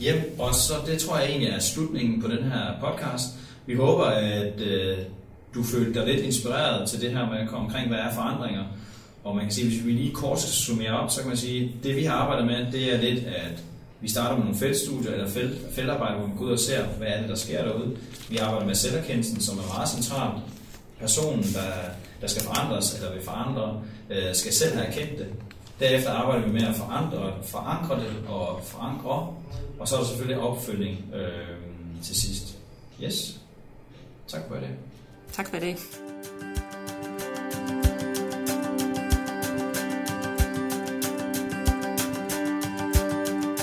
Jamen, 0.00 0.22
og 0.38 0.54
så 0.54 0.74
det 0.86 0.98
tror 0.98 1.18
jeg 1.18 1.28
egentlig 1.28 1.48
er 1.48 1.58
slutningen 1.58 2.22
på 2.22 2.28
den 2.28 2.44
her 2.44 2.60
podcast. 2.80 3.24
Vi 3.66 3.74
håber, 3.74 4.04
at 4.04 4.60
øh, 4.60 4.98
du 5.54 5.62
følte 5.62 6.00
dig 6.00 6.06
lidt 6.08 6.20
inspireret 6.26 6.88
til 6.88 7.00
det 7.00 7.10
her 7.10 7.30
med 7.30 7.38
at 7.38 7.48
komme 7.48 7.66
omkring, 7.66 7.88
hvad 7.88 7.98
er 7.98 8.14
forandringer. 8.14 8.64
Og 9.24 9.34
man 9.36 9.44
kan 9.44 9.52
sige, 9.52 9.68
hvis 9.68 9.84
vi 9.86 9.90
lige 9.92 10.14
kort 10.14 10.40
skal 10.40 10.52
summere 10.52 10.90
op, 11.00 11.10
så 11.10 11.20
kan 11.20 11.28
man 11.28 11.36
sige, 11.36 11.64
at 11.64 11.84
det 11.84 11.96
vi 11.96 12.04
har 12.04 12.14
arbejdet 12.14 12.46
med, 12.46 12.72
det 12.72 12.94
er 12.94 12.98
lidt, 13.00 13.24
at 13.26 13.62
vi 14.00 14.10
starter 14.10 14.36
med 14.36 14.44
nogle 14.44 14.58
feltstudier 14.58 15.12
eller 15.12 15.28
felt, 15.28 15.58
feltarbejde, 15.74 16.18
hvor 16.18 16.26
vi 16.26 16.32
går 16.38 16.44
ud 16.44 16.50
og 16.52 16.58
ser, 16.58 16.84
hvad 16.84 17.08
er 17.08 17.20
det, 17.20 17.28
der 17.28 17.34
sker 17.34 17.64
derude. 17.64 17.96
Vi 18.30 18.36
arbejder 18.36 18.66
med 18.66 18.74
selverkendelsen, 18.74 19.40
som 19.40 19.58
er 19.58 19.62
meget 19.76 19.88
centralt. 19.88 20.42
Personen, 21.00 21.42
der, 21.42 21.72
der 22.20 22.26
skal 22.26 22.42
forandres 22.42 22.94
eller 22.94 23.12
vil 23.12 23.22
forandre, 23.22 23.82
øh, 24.10 24.34
skal 24.34 24.52
selv 24.52 24.74
have 24.74 24.86
erkendt 24.86 25.18
det. 25.18 25.26
Derefter 25.80 26.10
arbejder 26.10 26.46
vi 26.46 26.52
med 26.52 26.62
at 26.62 26.74
forandre, 26.74 27.32
forankre 27.42 28.00
det 28.00 28.12
og 28.28 28.60
forankre. 28.64 29.34
Og 29.78 29.88
så 29.88 29.96
er 29.96 30.00
der 30.00 30.06
selvfølgelig 30.06 30.42
opfølging 30.42 31.14
øh, 31.14 32.02
til 32.02 32.20
sidst. 32.20 32.58
Yes. 33.02 33.40
Tak 34.28 34.40
for 34.48 34.54
det. 34.54 34.68
Tak 35.32 35.50
for 35.50 35.56
det. 35.56 35.78